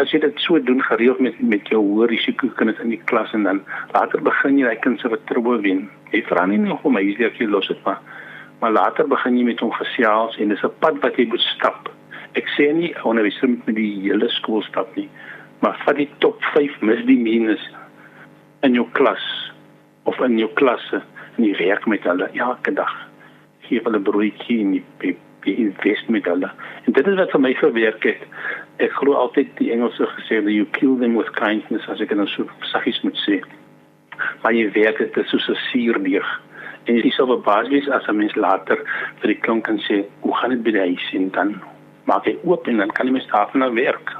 as 0.00 0.12
jy 0.14 0.22
dit 0.22 0.38
so 0.40 0.56
doen 0.68 0.80
gereeld 0.88 1.20
met 1.20 1.40
met 1.54 1.68
jou 1.68 1.80
hoë 1.84 2.08
risiko 2.12 2.48
kinders 2.56 2.80
in 2.84 2.94
die 2.94 3.00
klas 3.10 3.34
en 3.36 3.44
dan 3.48 3.60
later 3.92 4.22
begin 4.28 4.60
jy 4.60 4.70
daai 4.70 4.80
kind 4.84 5.00
se 5.00 5.10
vertroue 5.12 5.58
wen. 5.66 5.82
Jy 6.14 6.22
vra 6.30 6.46
nie 6.48 6.60
nog 6.62 6.84
om 6.88 6.96
hy 6.96 7.04
is 7.12 7.40
jy 7.40 7.48
los 7.50 7.68
dit 7.68 7.82
maar 7.84 8.00
maar 8.62 8.72
later 8.72 9.08
begin 9.10 9.36
jy 9.36 9.44
met 9.50 9.60
hom 9.60 9.74
gesels 9.76 10.38
en 10.40 10.54
dis 10.54 10.64
'n 10.64 10.72
pad 10.80 11.02
wat 11.04 11.20
jy 11.20 11.26
moet 11.28 11.44
stap. 11.52 11.92
Ek 12.38 12.48
sê 12.56 12.70
nie 12.72 12.92
onderwyser 13.04 13.48
moet 13.48 13.66
met 13.66 13.76
die 13.76 13.92
hele 14.06 14.28
skool 14.28 14.62
stap 14.62 14.94
nie, 14.96 15.08
maar 15.60 15.76
vat 15.84 15.96
die 15.96 16.08
top 16.24 16.40
5 16.54 16.80
misdemeanors 16.80 17.64
in 18.62 18.74
jou 18.78 18.86
klas 18.96 19.24
of 20.04 20.20
in 20.24 20.38
jou 20.38 20.48
klasse 20.58 21.02
en 21.36 21.44
jy 21.44 21.52
werk 21.58 21.86
met 21.90 22.06
hulle 22.08 22.28
elke 22.32 22.72
dag. 22.76 22.94
Gee 23.66 23.82
hulle 23.84 24.00
broodjie 24.00 24.60
en 24.64 24.78
die 25.02 25.16
die 25.42 25.56
invest 25.58 26.08
met 26.08 26.24
hulle. 26.30 26.50
En 26.86 26.94
dit 26.94 27.06
is 27.06 27.16
wat 27.18 27.32
vir 27.34 27.42
my 27.42 27.50
gewerk 27.58 28.04
het. 28.06 28.20
Ek 28.82 28.94
glo 28.94 29.16
altyd 29.18 29.50
die 29.58 29.72
Engelse 29.74 30.06
gesê 30.14 30.38
that 30.38 30.54
you 30.54 30.68
kill 30.78 30.94
them 31.00 31.16
with 31.18 31.32
kindness 31.34 31.88
as 31.90 32.00
ek 32.00 32.14
dan 32.14 32.30
so 32.30 32.46
saggies 32.70 33.00
moet 33.02 33.18
sê. 33.24 33.40
Maar 34.44 34.54
jy 34.54 34.68
werk 34.76 35.02
dit 35.02 35.26
soos 35.26 35.48
'n 35.50 35.58
suurdeeg. 35.70 36.28
En 36.86 36.94
jy 36.94 37.10
sal 37.10 37.26
verbaas 37.26 37.68
wees 37.68 37.88
as 37.88 38.06
'n 38.08 38.16
mens 38.16 38.36
later 38.36 38.78
vir 39.20 39.34
die 39.34 39.40
klomp 39.42 39.64
kan 39.64 39.78
sê, 39.78 40.04
"Hoe 40.20 40.34
gaan 40.36 40.50
dit 40.50 40.62
by 40.62 40.70
die 40.70 40.86
huis?" 40.86 41.10
en 41.12 41.30
dan 41.30 41.60
maak 42.04 42.26
jy 42.26 42.38
oop 42.44 42.66
en 42.66 42.76
dan 42.76 42.90
kan 42.90 43.06
jy 43.06 43.12
mens 43.12 43.30
daarvan 43.30 43.74
werk. 43.74 44.16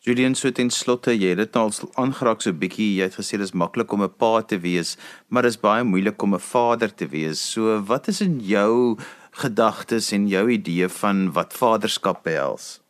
Julian 0.00 0.34
so 0.34 0.50
ten 0.50 0.70
slotte 0.70 1.12
jy 1.12 1.34
het 1.34 1.38
dit 1.38 1.56
al 1.56 1.70
aangeraak 2.00 2.40
so 2.40 2.52
bietjie 2.52 2.96
jy 2.96 3.08
het 3.08 3.18
gesê 3.20 3.36
dis 3.36 3.52
maklik 3.52 3.92
om 3.92 4.02
'n 4.02 4.08
pa 4.08 4.40
te 4.40 4.56
wees 4.56 4.96
maar 5.28 5.42
dis 5.42 5.60
baie 5.60 5.84
moeilik 5.84 6.22
om 6.22 6.34
'n 6.34 6.40
vader 6.40 6.88
te 6.88 7.06
wees 7.06 7.38
so 7.52 7.80
wat 7.84 8.08
is 8.08 8.20
in 8.20 8.40
jou 8.40 8.96
gedagtes 9.32 10.12
en 10.12 10.28
jou 10.28 10.48
idee 10.50 10.88
van 10.88 11.32
wat 11.32 11.52
vaderskap 11.52 12.22
behels? 12.24 12.80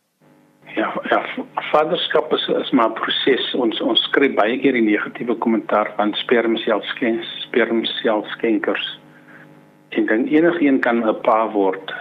Ja, 0.75 0.93
ja, 1.09 1.19
vaderskap 1.71 2.33
is, 2.33 2.47
is 2.47 2.71
maar 2.71 2.89
'n 2.89 2.93
proses. 2.93 3.53
Ons 3.53 3.81
ons 3.81 4.03
skryf 4.03 4.35
baie 4.35 4.59
keer 4.59 4.73
die 4.73 4.81
negatiewe 4.81 5.35
kommentaar 5.35 5.93
van 5.95 6.13
spermselfskenkers, 6.13 7.41
spermselfskenkers. 7.47 8.99
En 9.89 10.05
dan 10.05 10.25
enigiemand 10.25 10.81
kan 10.81 11.03
'n 11.03 11.21
pa 11.21 11.49
word. 11.51 11.93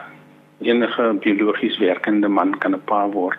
Enige 0.61 1.13
biologies 1.21 1.79
werkende 1.79 2.29
man 2.29 2.59
kan 2.59 2.75
'n 2.75 2.85
pa 2.85 3.09
word. 3.09 3.39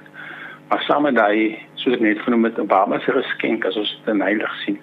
Maar 0.69 0.81
saam 0.81 1.01
met 1.03 1.15
daai, 1.15 1.59
soos 1.75 1.93
ek 1.93 1.99
net 1.99 2.19
genoem 2.19 2.43
het, 2.43 2.59
'n 2.59 2.67
baba 2.67 2.99
se 2.99 3.11
geskenk 3.11 3.65
as 3.65 3.77
ons 3.77 4.01
dit 4.05 4.21
heilig 4.21 4.53
sien. 4.63 4.79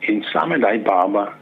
En 0.00 0.22
saam 0.22 0.48
met 0.48 0.60
daai 0.60 0.78
baba 0.78 1.32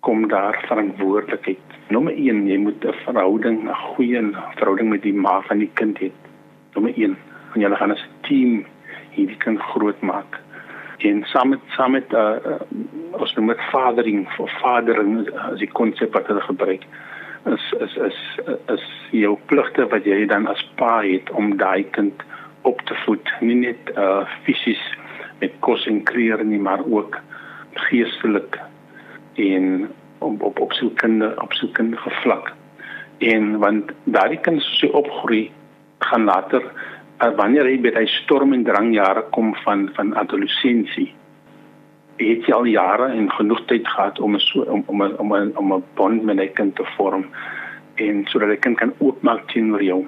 kom 0.00 0.28
daar 0.28 0.64
verantwoordelikheid. 0.68 1.66
Nommer 1.88 2.12
1, 2.12 2.46
jy 2.46 2.56
moet 2.56 2.84
'n 2.84 2.92
verhouding, 3.04 3.64
'n 3.64 3.74
goeie 3.74 4.22
verhouding 4.54 4.88
met 4.88 5.02
die 5.02 5.14
ma 5.14 5.40
van 5.40 5.58
die 5.58 5.70
kind 5.74 5.98
hê. 5.98 6.10
Nommer 6.74 6.92
1, 6.96 7.16
en 7.54 7.60
julle 7.60 7.76
gaan 7.76 7.90
as 7.90 8.02
'n 8.02 8.26
team 8.26 8.66
hierdie 9.10 9.36
kind 9.36 9.60
grootmaak. 9.60 10.40
En 10.98 11.24
saam 11.24 11.48
met 11.48 11.60
saam 11.76 11.90
met 11.90 12.12
uh, 12.12 12.36
uh 12.46 13.20
ons 13.20 13.34
noem 13.34 13.46
dit 13.46 13.60
fathering 13.70 14.28
vir 14.36 14.48
fadering 14.48 15.30
as 15.50 15.58
die 15.58 15.72
konsep 15.72 16.12
wat 16.12 16.26
hulle 16.26 16.40
gebruik 16.40 16.84
is 17.44 17.74
is 17.80 17.96
is 17.96 18.18
is 18.68 18.84
jou 19.10 19.36
pligte 19.46 19.86
wat 19.90 20.04
jy 20.06 20.26
dan 20.30 20.46
as 20.46 20.62
pa 20.78 21.00
het 21.02 21.30
om 21.30 21.56
daai 21.56 21.84
kind 21.90 22.22
op 22.62 22.80
te 22.86 22.94
voed, 23.04 23.32
nie 23.40 23.58
net 23.64 23.90
uh 23.98 24.22
fisies 24.46 24.82
met 25.40 25.54
kos 25.66 25.86
en 25.90 26.02
klere 26.06 26.44
nie, 26.44 26.60
maar 26.62 26.84
ook 26.86 27.18
geestelik 27.88 28.60
en 29.34 29.90
op 30.18 30.42
op 30.42 30.60
op 30.60 30.72
sielkunde 30.72 31.32
op 31.42 31.52
sielkundige 31.52 32.10
vlak. 32.22 32.52
En 33.18 33.58
want 33.58 33.90
daardie 34.04 34.40
kinders 34.40 34.78
so 34.78 34.86
opgroei 34.98 35.50
gaan 35.98 36.24
later 36.24 36.62
uh, 36.62 37.30
wanneer 37.38 37.66
hy 37.66 37.78
by 37.82 37.94
hy 37.96 38.06
storm 38.22 38.54
en 38.54 38.64
drang 38.66 38.94
jare 38.94 39.26
kom 39.34 39.54
van 39.64 39.88
van 39.98 40.14
adolessensie 40.18 41.10
het 42.16 42.46
jy 42.46 42.52
al 42.54 42.68
jare 42.68 43.08
en 43.12 43.30
genoeg 43.32 43.64
tyd 43.66 43.88
gehad 43.88 44.20
om 44.20 44.38
so 44.38 44.62
om 44.62 44.84
om 44.86 45.02
om 45.02 45.32
om 45.32 45.72
'n 45.72 45.84
bond 45.94 46.22
met 46.22 46.40
'n 46.40 46.52
kind 46.52 46.76
te 46.76 46.84
vorm 46.96 47.24
en 47.94 48.26
sodat 48.26 48.48
hy 48.48 48.56
kind 48.56 48.76
kan 48.76 48.94
oopmaak 48.98 49.48
teenoor 49.48 49.82
jou. 49.82 50.06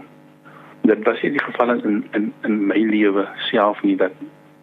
Dit 0.82 1.04
was 1.04 1.22
nie 1.22 1.30
die 1.30 1.44
geval 1.44 1.70
in 1.70 2.04
in 2.12 2.32
in 2.42 2.66
my 2.66 2.78
lewe 2.78 3.28
self 3.50 3.82
nie 3.82 3.96
dat 3.96 4.12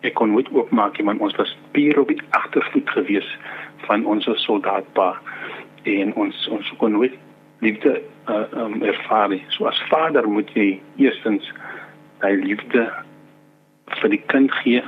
ek 0.02 0.14
kon 0.14 0.32
nooit 0.32 0.52
oopmaak 0.52 0.98
nie 0.98 1.06
want 1.06 1.20
ons 1.20 1.36
was 1.36 1.58
puur 1.72 2.00
op 2.00 2.08
die 2.08 2.22
agtervoet 2.30 2.90
gewees 2.90 3.38
van 3.78 4.06
ons 4.06 4.30
soldaatpa 4.34 5.20
en 5.84 6.14
ons 6.14 6.48
ons 6.48 6.74
kon 6.78 6.92
nooit 6.92 7.14
liefde 7.60 8.02
uh, 8.30 8.44
um, 8.58 8.84
ervaar. 8.84 9.38
So 9.48 9.66
as 9.66 9.82
vader 9.90 10.30
moet 10.30 10.50
jy 10.54 10.80
eerstens 10.96 11.52
hy 12.22 12.32
liefde 12.32 12.90
vir 14.02 14.10
die 14.10 14.22
kind 14.26 14.52
gee, 14.52 14.84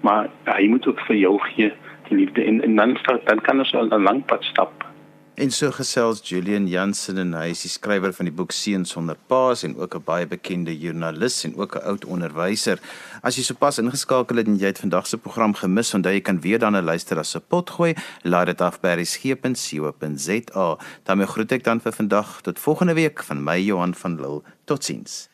maar 0.00 0.28
hy 0.44 0.66
moet 0.68 0.86
ook 0.86 1.00
vir 1.00 1.16
jou 1.16 1.38
gee 1.38 1.72
liefde 2.10 2.44
en 2.44 2.62
en 2.62 2.76
dan 2.76 2.98
dan 3.24 3.40
kan 3.40 3.58
ons 3.58 3.74
al 3.74 3.88
'n 3.88 4.02
lang 4.02 4.24
pad 4.24 4.44
stap. 4.44 4.94
En 5.34 5.50
so 5.50 5.72
gesels 5.74 6.20
Julian 6.22 6.68
Jansen 6.70 7.16
en 7.18 7.32
hy 7.34 7.48
is 7.50 7.64
die 7.64 7.70
skrywer 7.72 8.12
van 8.14 8.28
die 8.28 8.34
boek 8.38 8.52
Seuns 8.54 8.92
sonder 8.94 9.16
paas 9.26 9.64
en 9.66 9.74
ook 9.74 9.96
'n 9.98 10.04
baie 10.06 10.26
bekende 10.26 10.70
joernalis 10.78 11.44
en 11.44 11.56
ook 11.56 11.74
'n 11.74 11.82
oud 11.90 12.04
onderwyser. 12.04 12.78
As 13.20 13.36
jy 13.36 13.42
sopas 13.42 13.78
ingeskakel 13.78 14.36
het 14.36 14.46
en 14.46 14.56
jy 14.56 14.66
het 14.66 14.78
vandag 14.78 15.06
se 15.06 15.18
program 15.18 15.54
gemis, 15.54 15.94
onthou 15.94 16.14
jy 16.14 16.20
kan 16.20 16.40
weer 16.40 16.58
dan 16.58 16.76
'n 16.76 16.84
luister 16.84 17.18
as 17.18 17.30
se 17.30 17.40
pot 17.40 17.70
gooi. 17.70 17.94
Laat 18.22 18.46
dit 18.46 18.60
af 18.60 18.80
by 18.80 18.94
resgep.co.za. 18.94 20.78
daarmee 21.02 21.26
groet 21.26 21.52
ek 21.52 21.64
dan 21.64 21.80
vir 21.80 21.92
vandag 21.92 22.40
tot 22.40 22.58
volgende 22.58 22.94
week 22.94 23.22
van 23.22 23.44
my 23.44 23.58
Johan 23.58 23.94
van 23.94 24.20
Lille. 24.20 24.42
Totsiens. 24.64 25.33